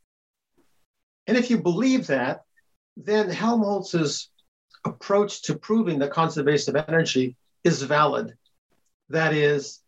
And 1.26 1.36
if 1.36 1.50
you 1.50 1.58
believe 1.58 2.06
that, 2.08 2.42
then 2.96 3.28
Helmholtz's 3.28 4.30
approach 4.84 5.42
to 5.42 5.58
proving 5.58 5.98
the 5.98 6.08
conservation 6.08 6.76
of 6.76 6.84
energy 6.88 7.36
is 7.64 7.82
valid. 7.82 8.36
That 9.08 9.32
is, 9.32 9.80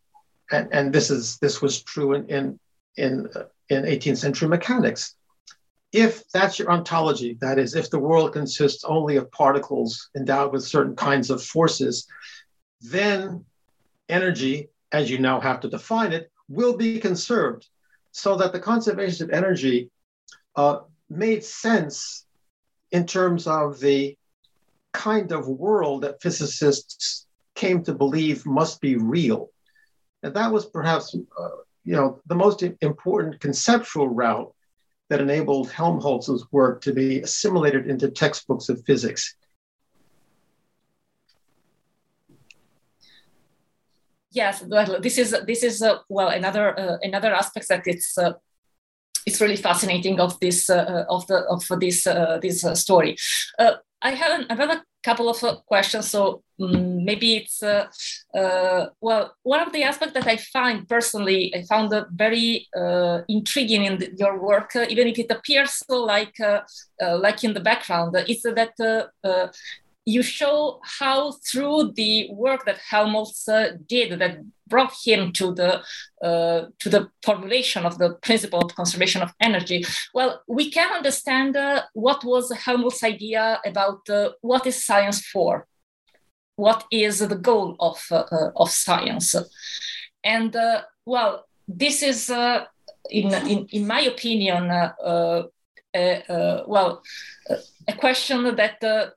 and, 0.51 0.69
and 0.73 0.93
this 0.93 1.11
is 1.11 1.39
this 1.39 1.61
was 1.61 1.83
true 1.83 2.15
in 2.15 2.29
in 2.29 2.61
in, 2.97 3.29
uh, 3.35 3.45
in 3.69 3.83
18th 3.83 4.19
century 4.19 4.49
mechanics. 4.49 5.15
If 5.97 6.29
that's 6.29 6.59
your 6.59 6.71
ontology, 6.71 7.39
that 7.41 7.59
is, 7.59 7.75
if 7.75 7.89
the 7.89 8.05
world 8.09 8.35
consists 8.35 8.85
only 8.85 9.17
of 9.17 9.33
particles 9.33 10.11
endowed 10.15 10.53
with 10.53 10.63
certain 10.63 10.95
kinds 10.95 11.31
of 11.31 11.43
forces, 11.43 12.07
then 12.83 13.47
energy, 14.11 14.69
as 14.93 15.11
you 15.11 15.19
now 15.19 15.41
have 15.41 15.61
to 15.61 15.71
define 15.71 16.13
it, 16.13 16.31
will 16.49 16.77
be 16.77 17.01
conserved, 17.01 17.67
so 18.13 18.37
that 18.37 18.53
the 18.53 18.61
conservation 18.61 19.25
of 19.25 19.31
energy 19.31 19.91
uh, 20.55 20.81
made 21.09 21.43
sense 21.43 22.27
in 22.91 23.07
terms 23.07 23.47
of 23.47 23.81
the 23.81 24.19
kind 24.93 25.33
of 25.33 25.49
world 25.49 26.03
that 26.03 26.21
physicists 26.21 27.27
came 27.55 27.83
to 27.85 27.95
believe 27.95 28.45
must 28.45 28.83
be 28.83 28.97
real. 28.97 29.49
And 30.23 30.35
that 30.35 30.53
was 30.53 30.67
perhaps, 30.67 31.17
uh, 31.17 31.57
you 31.85 31.97
know, 31.97 32.21
the 32.27 32.35
most 32.45 32.63
important 32.83 33.41
conceptual 33.41 34.09
route 34.09 34.53
that 35.09 35.21
enabled 35.21 35.71
Helmholtz's 35.71 36.47
work 36.51 36.81
to 36.83 36.93
be 36.93 37.21
assimilated 37.21 37.89
into 37.89 38.11
textbooks 38.11 38.69
of 38.69 38.85
physics. 38.85 39.37
Yes, 44.31 44.63
this 45.01 45.17
is 45.17 45.35
this 45.47 45.63
is 45.63 45.81
uh, 45.81 45.99
well 46.11 46.29
another 46.29 46.79
uh, 46.79 46.99
another 47.01 47.35
aspect 47.35 47.69
that 47.69 47.87
it's 47.87 48.19
uh, 48.19 48.35
it's 49.25 49.41
really 49.41 49.57
fascinating 49.57 50.21
of 50.21 50.39
this 50.41 50.69
uh, 50.69 51.05
of 51.09 51.27
the 51.27 51.39
of 51.49 51.65
this 51.81 52.07
uh, 52.07 52.39
this 52.43 52.63
uh, 52.63 52.75
story. 52.75 53.17
I 53.59 54.11
have 54.11 54.45
another 54.51 54.83
couple 55.07 55.29
of 55.29 55.39
questions, 55.67 56.11
so 56.11 56.43
um, 56.61 57.05
maybe 57.05 57.37
it's 57.37 57.63
uh, 57.63 57.87
uh, 58.41 58.87
well 59.01 59.25
one 59.43 59.61
of 59.67 59.73
the 59.73 59.83
aspects 59.91 60.15
that 60.15 60.27
I 60.27 60.37
find 60.57 60.89
personally 60.89 61.55
I 61.55 61.63
found 61.73 61.95
very 62.25 62.67
uh, 62.81 63.19
intriguing 63.29 63.85
in 63.89 63.95
the, 64.01 64.09
your 64.23 64.35
work, 64.51 64.71
even 64.95 65.07
if 65.07 65.19
it 65.19 65.31
appears 65.31 65.73
so 65.87 65.97
like 66.15 66.37
like 67.25 67.45
in 67.45 67.55
the 67.55 67.67
background, 67.71 68.17
is 68.33 68.43
that 68.43 68.75
you 70.07 70.23
show 70.23 70.81
how 70.85 71.33
through 71.33 71.93
the 71.97 72.29
work 72.33 72.65
that 72.65 72.79
Helmholtz 72.79 73.49
uh, 73.49 73.73
did 73.89 74.21
that 74.21 74.39
brought 74.69 74.95
him 75.05 75.33
to 75.33 75.53
the 75.53 75.83
uh, 76.23 76.67
to 76.79 76.89
the 76.89 77.11
formulation 77.25 77.85
of 77.85 77.99
the 77.99 78.15
principle 78.23 78.61
of 78.61 78.75
conservation 78.77 79.21
of 79.21 79.33
energy. 79.41 79.85
Well, 80.15 80.43
we 80.47 80.71
can 80.71 80.93
understand 80.93 81.57
uh, 81.57 81.83
what 81.93 82.25
was 82.25 82.53
Helmholtz's 82.53 83.03
idea 83.03 83.61
about 83.67 84.09
uh, 84.09 84.31
what 84.41 84.67
is 84.67 84.85
science 84.85 85.27
for, 85.27 85.67
what 86.55 86.85
is 86.93 87.19
the 87.19 87.37
goal 87.37 87.77
of 87.81 88.01
uh, 88.13 88.25
uh, 88.31 88.51
of 88.55 88.71
science, 88.71 89.35
and 90.23 90.57
well, 91.05 91.47
this 91.67 92.03
is 92.03 92.31
in, 92.31 93.35
in 93.35 93.67
in 93.71 93.87
my 93.87 94.03
opinion. 94.03 94.69
well, 96.69 97.03
a 97.89 97.93
question 97.97 98.55
that 98.57 99.15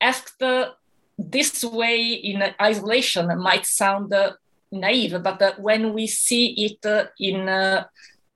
asked 0.00 0.42
uh, 0.42 0.70
this 1.18 1.64
way 1.64 2.12
in 2.12 2.42
isolation 2.60 3.26
might 3.38 3.66
sound 3.66 4.12
uh, 4.12 4.32
naive, 4.72 5.22
but 5.22 5.40
uh, 5.40 5.52
when 5.58 5.92
we 5.92 6.06
see 6.06 6.46
it 6.66 6.84
uh, 6.86 7.06
in 7.18 7.48
uh, 7.48 7.84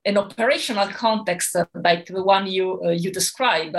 an 0.05 0.17
operational 0.17 0.87
context 0.87 1.55
uh, 1.55 1.65
like 1.83 2.05
the 2.05 2.23
one 2.23 2.47
you 2.47 2.89
you 2.91 3.11
describe, 3.11 3.75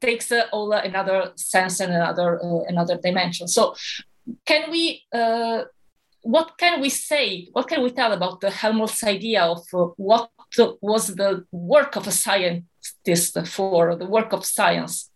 takes 0.00 0.32
all 0.52 0.72
another 0.72 1.32
sense 1.36 1.80
and 1.80 1.92
another 1.92 2.40
another 2.68 2.98
dimension. 2.98 3.46
So, 3.48 3.74
can 4.44 4.70
we? 4.70 5.04
what 6.22 6.58
can 6.58 6.82
we 6.82 6.90
say? 6.90 7.48
What 7.52 7.66
can 7.66 7.82
we 7.82 7.90
tell 7.90 8.12
about 8.12 8.40
the 8.40 8.50
Helmholtz 8.50 9.02
idea 9.04 9.42
of 9.42 9.64
what 9.96 10.30
was 10.82 11.14
the 11.14 11.46
work 11.50 11.96
of 11.96 12.06
a 12.06 12.10
scientist 12.10 13.38
for 13.46 13.96
the 13.96 14.04
work 14.04 14.34
of 14.34 14.44
science? 14.44 15.09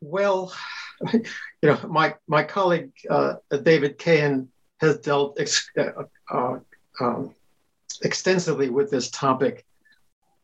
Well, 0.00 0.52
you 1.12 1.22
know, 1.62 1.78
my 1.88 2.14
my 2.26 2.42
colleague 2.42 2.92
uh, 3.08 3.34
David 3.62 3.98
Cahan 3.98 4.48
has 4.80 4.98
dealt 4.98 5.38
ex- 5.38 5.70
uh, 5.78 6.04
uh, 6.30 6.58
um, 7.00 7.34
extensively 8.02 8.70
with 8.70 8.90
this 8.90 9.10
topic. 9.10 9.64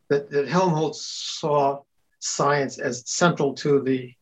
That, 0.09 0.31
that 0.31 0.47
Helmholtz 0.47 1.03
saw 1.41 1.81
science 2.21 2.79
as 2.79 3.03
central 3.07 3.55
to 3.55 3.83
the 3.83 4.15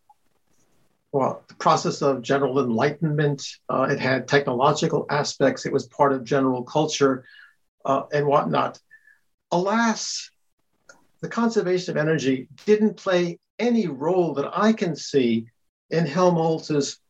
well, 1.13 1.45
the 1.47 1.55
process 1.55 2.03
of 2.03 2.23
general 2.23 2.59
enlightenment. 2.59 3.47
Uh, 3.69 3.87
it 3.89 4.01
had 4.01 4.27
technological 4.27 5.07
aspects. 5.11 5.65
It 5.65 5.73
was 5.73 5.87
part 5.87 6.13
of 6.13 6.25
general 6.25 6.65
culture 6.65 7.25
uh, 7.85 8.03
and 8.13 8.27
whatnot. 8.27 8.81
Alas, 9.53 10.29
the 11.21 11.29
conservation 11.29 11.93
of 11.93 12.03
energy 12.03 12.49
didn't 12.67 12.97
play 12.97 13.39
any 13.59 13.87
role 13.87 14.35
that 14.35 14.51
I 14.57 14.73
can 14.73 14.97
see 14.97 15.47
in 15.91 16.07
Helmholtz's 16.07 17.01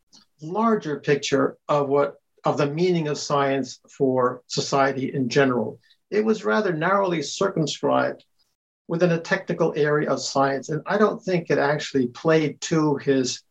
larger 0.41 1.01
picture 1.01 1.57
of 1.69 1.89
what 1.89 2.17
of 2.45 2.59
the 2.59 2.67
meaning 2.67 3.09
of 3.09 3.17
science 3.17 3.81
for 3.89 4.43
society 4.49 5.15
in 5.15 5.29
general. 5.29 5.79
It 6.11 6.25
was 6.25 6.45
rather 6.45 6.73
narrowly 6.73 7.23
circumscribed 7.23 8.25
within 8.87 9.13
a 9.13 9.21
technical 9.21 9.73
area 9.77 10.11
of 10.11 10.21
science, 10.21 10.69
and 10.69 10.83
I 10.87 10.99
don't 10.99 11.23
think 11.23 11.49
it 11.49 11.59
actually 11.59 12.09
played 12.09 12.61
to 12.63 12.97
his 12.97 13.43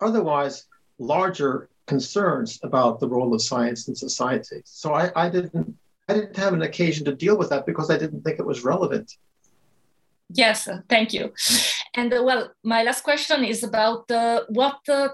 otherwise 0.00 0.66
larger 0.98 1.70
concerns 1.86 2.60
about 2.62 3.00
the 3.00 3.08
role 3.08 3.34
of 3.34 3.42
science 3.42 3.88
in 3.88 3.94
society. 3.94 4.60
So 4.64 4.92
I, 4.92 5.10
I 5.16 5.28
didn't 5.30 5.76
I 6.08 6.14
didn't 6.14 6.36
have 6.36 6.52
an 6.52 6.62
occasion 6.62 7.04
to 7.06 7.14
deal 7.14 7.38
with 7.38 7.50
that 7.50 7.64
because 7.64 7.90
I 7.90 7.96
didn't 7.96 8.22
think 8.22 8.38
it 8.38 8.46
was 8.46 8.64
relevant. 8.64 9.16
Yes, 10.30 10.68
thank 10.88 11.12
you. 11.12 11.32
And 11.94 12.12
uh, 12.12 12.22
well, 12.22 12.50
my 12.62 12.82
last 12.82 13.04
question 13.04 13.44
is 13.44 13.62
about 13.62 14.10
uh, 14.10 14.42
what 14.48 14.80
uh, 14.88 15.10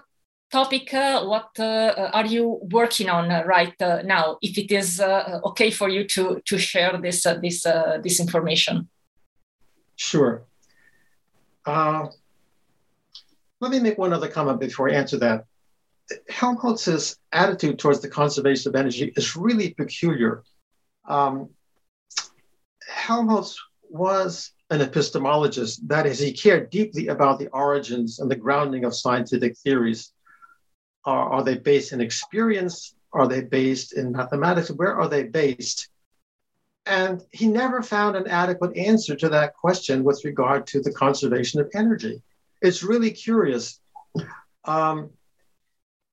topic, 0.50 0.94
uh, 0.94 1.24
what 1.24 1.50
uh, 1.58 2.10
are 2.12 2.26
you 2.26 2.60
working 2.70 3.08
on 3.08 3.28
right 3.46 3.74
now? 3.80 4.38
If 4.40 4.56
it 4.58 4.70
is 4.70 5.00
okay 5.00 5.70
for 5.70 5.88
you 5.88 6.04
to 6.08 6.40
to 6.44 6.58
share 6.58 6.96
this 6.98 7.22
this 7.42 7.62
this 8.02 8.20
information. 8.20 8.88
Sure. 9.96 10.44
let 11.66 12.12
me 13.72 13.80
make 13.80 13.98
one 13.98 14.12
other 14.12 14.28
comment 14.28 14.60
before 14.60 14.88
I 14.88 14.94
answer 14.94 15.18
that. 15.18 15.44
Helmholtz's 16.30 17.18
attitude 17.32 17.78
towards 17.78 18.00
the 18.00 18.08
conservation 18.08 18.70
of 18.70 18.76
energy 18.76 19.12
is 19.16 19.36
really 19.36 19.74
peculiar. 19.74 20.42
Um, 21.06 21.50
Helmholtz 22.88 23.58
was 23.90 24.52
an 24.70 24.80
epistemologist. 24.80 25.80
That 25.86 26.06
is, 26.06 26.18
he 26.18 26.32
cared 26.32 26.70
deeply 26.70 27.08
about 27.08 27.38
the 27.38 27.48
origins 27.48 28.18
and 28.18 28.30
the 28.30 28.36
grounding 28.36 28.84
of 28.84 28.94
scientific 28.94 29.56
theories. 29.58 30.12
Are, 31.04 31.30
are 31.30 31.44
they 31.44 31.56
based 31.56 31.92
in 31.92 32.00
experience? 32.00 32.94
Are 33.12 33.26
they 33.26 33.42
based 33.42 33.94
in 33.94 34.12
mathematics? 34.12 34.70
Where 34.70 34.94
are 34.94 35.08
they 35.08 35.24
based? 35.24 35.88
And 36.84 37.22
he 37.32 37.46
never 37.48 37.82
found 37.82 38.16
an 38.16 38.26
adequate 38.26 38.76
answer 38.76 39.14
to 39.16 39.28
that 39.30 39.54
question 39.54 40.04
with 40.04 40.24
regard 40.24 40.66
to 40.68 40.80
the 40.80 40.92
conservation 40.92 41.60
of 41.60 41.70
energy. 41.74 42.22
It's 42.60 42.82
really 42.82 43.10
curious. 43.10 43.80
Um, 44.64 45.10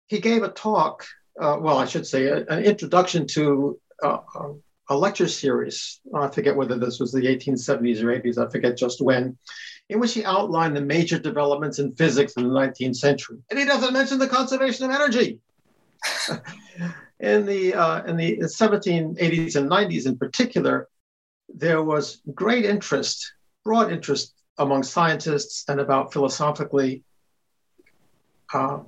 he 0.07 0.19
gave 0.19 0.43
a 0.43 0.49
talk, 0.49 1.05
uh, 1.41 1.57
well, 1.59 1.77
I 1.77 1.85
should 1.85 2.05
say, 2.05 2.25
a, 2.27 2.45
an 2.45 2.63
introduction 2.63 3.25
to 3.27 3.79
uh, 4.03 4.19
um, 4.37 4.61
a 4.89 4.97
lecture 4.97 5.27
series. 5.27 5.99
I 6.13 6.27
forget 6.27 6.55
whether 6.55 6.77
this 6.77 6.99
was 6.99 7.11
the 7.11 7.21
1870s 7.21 8.01
or 8.01 8.07
80s, 8.07 8.37
I 8.37 8.49
forget 8.49 8.77
just 8.77 9.01
when, 9.01 9.37
in 9.89 9.99
which 9.99 10.13
he 10.13 10.23
outlined 10.23 10.75
the 10.75 10.81
major 10.81 11.17
developments 11.17 11.79
in 11.79 11.95
physics 11.95 12.33
in 12.33 12.43
the 12.43 12.49
19th 12.49 12.95
century. 12.95 13.37
And 13.49 13.59
he 13.59 13.65
doesn't 13.65 13.93
mention 13.93 14.19
the 14.19 14.27
conservation 14.27 14.85
of 14.85 14.91
energy. 14.91 15.39
in 17.19 17.45
the 17.45 17.73
uh, 17.73 18.03
in 18.03 18.15
the 18.15 18.37
1780s 18.37 19.55
and 19.55 19.69
90s 19.69 20.05
in 20.05 20.17
particular, 20.17 20.87
there 21.49 21.81
was 21.81 22.21
great 22.33 22.65
interest, 22.65 23.33
broad 23.63 23.91
interest 23.91 24.33
among 24.57 24.83
scientists 24.83 25.65
and 25.67 25.79
about 25.79 26.13
philosophically 26.13 27.03
uh, 28.53 28.79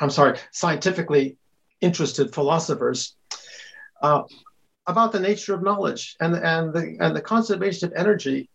I'm 0.00 0.10
sorry, 0.10 0.38
scientifically 0.50 1.36
interested 1.80 2.34
philosophers 2.34 3.16
uh, 4.00 4.22
about 4.86 5.12
the 5.12 5.20
nature 5.20 5.54
of 5.54 5.62
knowledge 5.62 6.16
and, 6.20 6.34
and, 6.34 6.72
the, 6.72 6.96
and 7.00 7.14
the 7.14 7.20
conservation 7.20 7.88
of 7.88 7.94
energy 7.94 8.48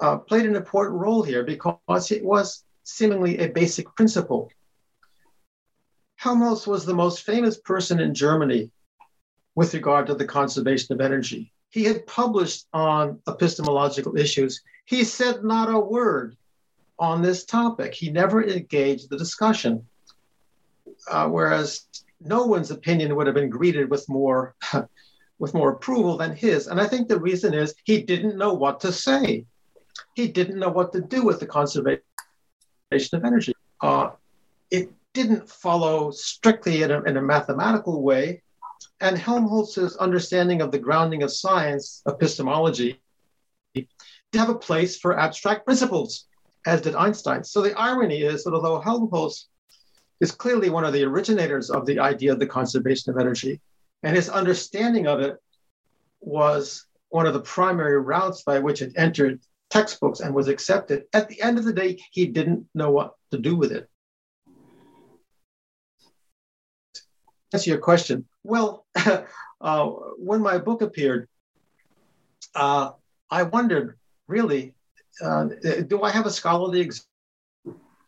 uh, 0.00 0.18
played 0.18 0.46
an 0.46 0.56
important 0.56 1.00
role 1.00 1.22
here 1.22 1.44
because 1.44 2.10
it 2.10 2.24
was 2.24 2.64
seemingly 2.82 3.38
a 3.38 3.48
basic 3.48 3.86
principle. 3.94 4.50
Helmholtz 6.16 6.66
was 6.66 6.84
the 6.84 6.94
most 6.94 7.24
famous 7.24 7.58
person 7.58 8.00
in 8.00 8.14
Germany 8.14 8.70
with 9.54 9.74
regard 9.74 10.06
to 10.06 10.14
the 10.14 10.24
conservation 10.24 10.92
of 10.94 11.00
energy. 11.00 11.52
He 11.70 11.84
had 11.84 12.06
published 12.06 12.66
on 12.72 13.20
epistemological 13.28 14.16
issues. 14.16 14.62
He 14.84 15.04
said 15.04 15.44
not 15.44 15.72
a 15.72 15.78
word 15.78 16.36
on 16.98 17.22
this 17.22 17.44
topic. 17.44 17.94
He 17.94 18.10
never 18.10 18.44
engaged 18.44 19.10
the 19.10 19.18
discussion. 19.18 19.86
Uh, 21.10 21.28
whereas 21.28 21.86
no 22.20 22.46
one's 22.46 22.70
opinion 22.70 23.16
would 23.16 23.26
have 23.26 23.34
been 23.34 23.50
greeted 23.50 23.90
with 23.90 24.08
more 24.08 24.54
with 25.42 25.54
more 25.54 25.72
approval 25.72 26.16
than 26.16 26.36
his. 26.36 26.68
And 26.68 26.80
I 26.80 26.86
think 26.86 27.08
the 27.08 27.18
reason 27.18 27.52
is 27.52 27.74
he 27.82 28.00
didn't 28.00 28.38
know 28.38 28.54
what 28.54 28.78
to 28.82 28.92
say. 28.92 29.44
He 30.14 30.28
didn't 30.28 30.60
know 30.60 30.68
what 30.68 30.92
to 30.92 31.00
do 31.00 31.24
with 31.24 31.40
the 31.40 31.46
conservation 31.46 32.04
of 32.92 33.24
energy. 33.24 33.52
Uh, 33.80 34.10
it 34.70 34.88
didn't 35.12 35.50
follow 35.50 36.12
strictly 36.12 36.84
in 36.84 36.92
a, 36.92 37.02
in 37.02 37.16
a 37.16 37.22
mathematical 37.22 38.02
way. 38.04 38.40
And 39.00 39.18
Helmholtz's 39.18 39.96
understanding 39.96 40.62
of 40.62 40.70
the 40.70 40.78
grounding 40.78 41.24
of 41.24 41.32
science, 41.32 42.02
epistemology, 42.06 43.00
did 43.74 43.88
have 44.34 44.48
a 44.48 44.54
place 44.54 44.96
for 44.96 45.18
abstract 45.18 45.64
principles, 45.64 46.26
as 46.66 46.82
did 46.82 46.94
Einstein. 46.94 47.42
So 47.42 47.62
the 47.62 47.76
irony 47.76 48.22
is 48.22 48.44
that 48.44 48.54
although 48.54 48.80
Helmholtz 48.80 49.48
is 50.20 50.30
clearly 50.30 50.70
one 50.70 50.84
of 50.84 50.92
the 50.92 51.02
originators 51.02 51.68
of 51.68 51.84
the 51.84 51.98
idea 51.98 52.32
of 52.32 52.38
the 52.38 52.46
conservation 52.46 53.10
of 53.10 53.18
energy. 53.18 53.60
And 54.02 54.16
his 54.16 54.28
understanding 54.28 55.06
of 55.06 55.20
it 55.20 55.36
was 56.20 56.86
one 57.08 57.26
of 57.26 57.34
the 57.34 57.40
primary 57.40 58.00
routes 58.00 58.42
by 58.42 58.58
which 58.58 58.82
it 58.82 58.92
entered 58.96 59.40
textbooks 59.70 60.20
and 60.20 60.34
was 60.34 60.48
accepted. 60.48 61.04
At 61.12 61.28
the 61.28 61.40
end 61.40 61.58
of 61.58 61.64
the 61.64 61.72
day, 61.72 62.00
he 62.10 62.26
didn't 62.26 62.66
know 62.74 62.90
what 62.90 63.14
to 63.30 63.38
do 63.38 63.56
with 63.56 63.72
it. 63.72 63.88
Answer 67.52 67.70
your 67.70 67.80
question. 67.80 68.26
Well, 68.42 68.86
uh, 69.60 69.86
when 70.18 70.40
my 70.40 70.58
book 70.58 70.82
appeared, 70.82 71.28
uh, 72.54 72.90
I 73.30 73.42
wondered 73.44 73.98
really, 74.26 74.74
uh, 75.22 75.48
do 75.86 76.02
I 76.02 76.10
have 76.10 76.26
a 76.26 76.30
scholarly 76.30 76.88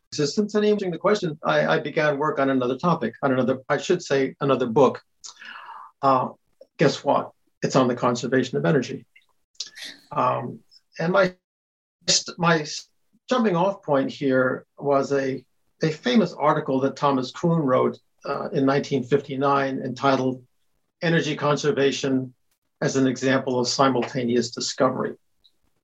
existence. 0.08 0.54
And 0.54 0.64
answering 0.64 0.92
the 0.92 0.98
question, 0.98 1.38
I, 1.42 1.66
I, 1.66 1.78
began 1.78 2.18
work 2.18 2.38
on 2.38 2.50
another 2.50 2.78
topic, 2.78 3.14
on 3.22 3.32
another, 3.32 3.60
I 3.68 3.78
should 3.78 4.02
say, 4.02 4.34
another 4.40 4.66
book. 4.66 5.02
Uh, 6.04 6.28
guess 6.76 7.02
what? 7.02 7.32
It's 7.62 7.76
on 7.76 7.88
the 7.88 7.94
conservation 7.94 8.58
of 8.58 8.66
energy. 8.66 9.06
Um, 10.12 10.60
and 10.98 11.14
my 11.14 11.34
my 12.36 12.66
jumping 13.26 13.56
off 13.56 13.82
point 13.82 14.10
here 14.10 14.66
was 14.78 15.12
a, 15.12 15.42
a 15.82 15.90
famous 15.90 16.34
article 16.34 16.78
that 16.80 16.96
Thomas 16.96 17.30
Kuhn 17.30 17.62
wrote 17.62 17.98
uh, 18.26 18.52
in 18.52 18.66
1959 18.66 19.78
entitled 19.78 20.44
Energy 21.00 21.36
Conservation 21.36 22.34
as 22.82 22.96
an 22.96 23.06
Example 23.06 23.58
of 23.58 23.66
Simultaneous 23.66 24.50
Discovery. 24.50 25.14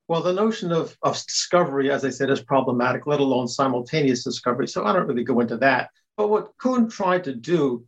Well, 0.07 0.21
the 0.21 0.35
notion 0.35 0.71
of, 0.71 0.99
of 1.03 1.14
discovery, 1.14 1.91
as 1.91 2.05
I 2.05 2.11
said, 2.11 2.29
is 2.29 2.43
problematic, 2.43 3.07
let 3.07 3.21
alone 3.21 3.49
simultaneous 3.49 4.23
discovery. 4.23 4.68
So 4.68 4.85
I 4.85 4.93
don't 4.93 5.07
really 5.07 5.25
go 5.25 5.41
into 5.41 5.57
that. 5.59 5.91
But 6.18 6.29
what 6.29 6.53
Kuhn 6.59 6.91
tried 6.91 7.25
to 7.25 7.35
do 7.35 7.87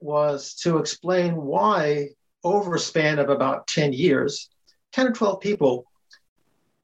was 0.00 0.54
to 0.62 0.78
explain 0.78 1.36
why, 1.36 2.10
over 2.44 2.74
a 2.74 2.80
span 2.80 3.18
of 3.18 3.28
about 3.28 3.66
10 3.66 3.92
years, 3.92 4.50
10 4.92 5.08
or 5.08 5.12
12 5.12 5.40
people 5.40 5.84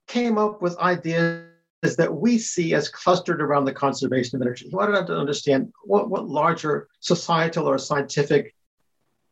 came 0.06 0.38
up 0.38 0.60
with 0.60 0.76
ideas 0.78 1.46
that 1.82 2.12
we 2.12 2.38
see 2.38 2.74
as 2.74 2.88
clustered 2.88 3.40
around 3.40 3.64
the 3.64 3.72
conservation 3.72 4.36
of 4.36 4.42
energy. 4.42 4.68
He 4.68 4.74
wanted 4.74 5.06
to 5.06 5.16
understand 5.16 5.72
what, 5.84 6.10
what 6.10 6.28
larger 6.28 6.88
societal 7.00 7.68
or 7.68 7.78
scientific 7.78 8.54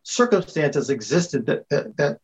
circumstances 0.03 0.91
existed 0.91 1.47
that, 1.47 1.69
that, 1.69 1.97
that 1.97 2.21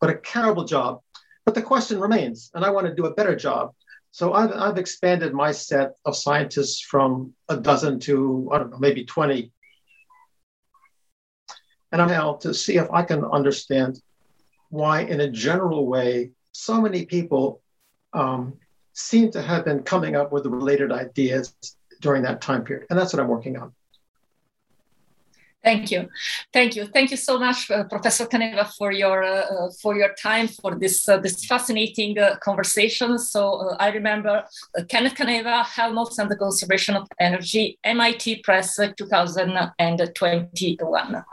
but 0.00 0.10
a 0.10 0.16
terrible 0.16 0.64
job 0.64 1.00
but 1.48 1.54
the 1.54 1.62
question 1.62 1.98
remains, 1.98 2.50
and 2.52 2.62
I 2.62 2.68
want 2.68 2.88
to 2.88 2.94
do 2.94 3.06
a 3.06 3.14
better 3.14 3.34
job. 3.34 3.72
So 4.10 4.34
I've, 4.34 4.52
I've 4.52 4.76
expanded 4.76 5.32
my 5.32 5.50
set 5.50 5.94
of 6.04 6.14
scientists 6.14 6.82
from 6.82 7.32
a 7.48 7.56
dozen 7.56 8.00
to, 8.00 8.50
I 8.52 8.58
don't 8.58 8.70
know, 8.70 8.78
maybe 8.78 9.06
20. 9.06 9.50
And 11.92 12.02
I'm 12.02 12.08
now 12.08 12.34
to 12.34 12.52
see 12.52 12.76
if 12.76 12.90
I 12.90 13.02
can 13.02 13.24
understand 13.24 14.02
why, 14.70 15.00
in 15.00 15.20
a 15.20 15.30
general 15.30 15.86
way, 15.86 16.30
so 16.52 16.80
many 16.80 17.04
people 17.06 17.60
um, 18.12 18.54
seem 18.92 19.30
to 19.32 19.42
have 19.42 19.64
been 19.64 19.82
coming 19.82 20.14
up 20.16 20.32
with 20.32 20.46
related 20.46 20.92
ideas 20.92 21.54
during 22.00 22.22
that 22.22 22.40
time 22.40 22.64
period. 22.64 22.86
And 22.90 22.98
that's 22.98 23.12
what 23.12 23.20
I'm 23.20 23.28
working 23.28 23.56
on. 23.56 23.72
Thank 25.64 25.90
you, 25.90 26.08
thank 26.52 26.76
you, 26.76 26.86
thank 26.86 27.10
you 27.10 27.16
so 27.16 27.36
much, 27.38 27.68
uh, 27.70 27.84
Professor 27.84 28.26
Caneva, 28.26 28.70
for 28.78 28.92
your 28.92 29.24
uh, 29.24 29.28
uh, 29.28 29.70
for 29.82 29.96
your 29.96 30.14
time 30.14 30.46
for 30.46 30.76
this 30.76 31.08
uh, 31.08 31.16
this 31.18 31.44
fascinating 31.44 32.16
uh, 32.16 32.36
conversation. 32.36 33.18
So 33.18 33.54
uh, 33.54 33.76
I 33.80 33.90
remember 33.90 34.44
Kenneth 34.88 35.16
Caneva, 35.16 35.64
Helmholtz 35.64 36.20
and 36.20 36.30
the 36.30 36.36
Conservation 36.36 36.94
of 36.94 37.08
Energy, 37.18 37.76
MIT 37.82 38.42
Press, 38.44 38.76
2021 38.76 41.24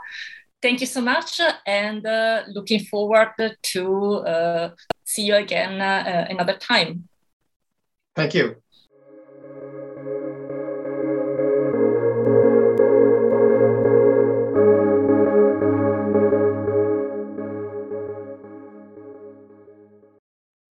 thank 0.66 0.80
you 0.80 0.86
so 0.86 1.00
much 1.00 1.40
and 1.64 2.04
uh, 2.04 2.42
looking 2.48 2.80
forward 2.80 3.30
to 3.62 4.14
uh, 4.26 4.70
see 5.04 5.22
you 5.22 5.36
again 5.36 5.80
uh, 5.80 6.26
another 6.28 6.56
time. 6.56 7.08
Thank 8.16 8.34
you. 8.34 8.56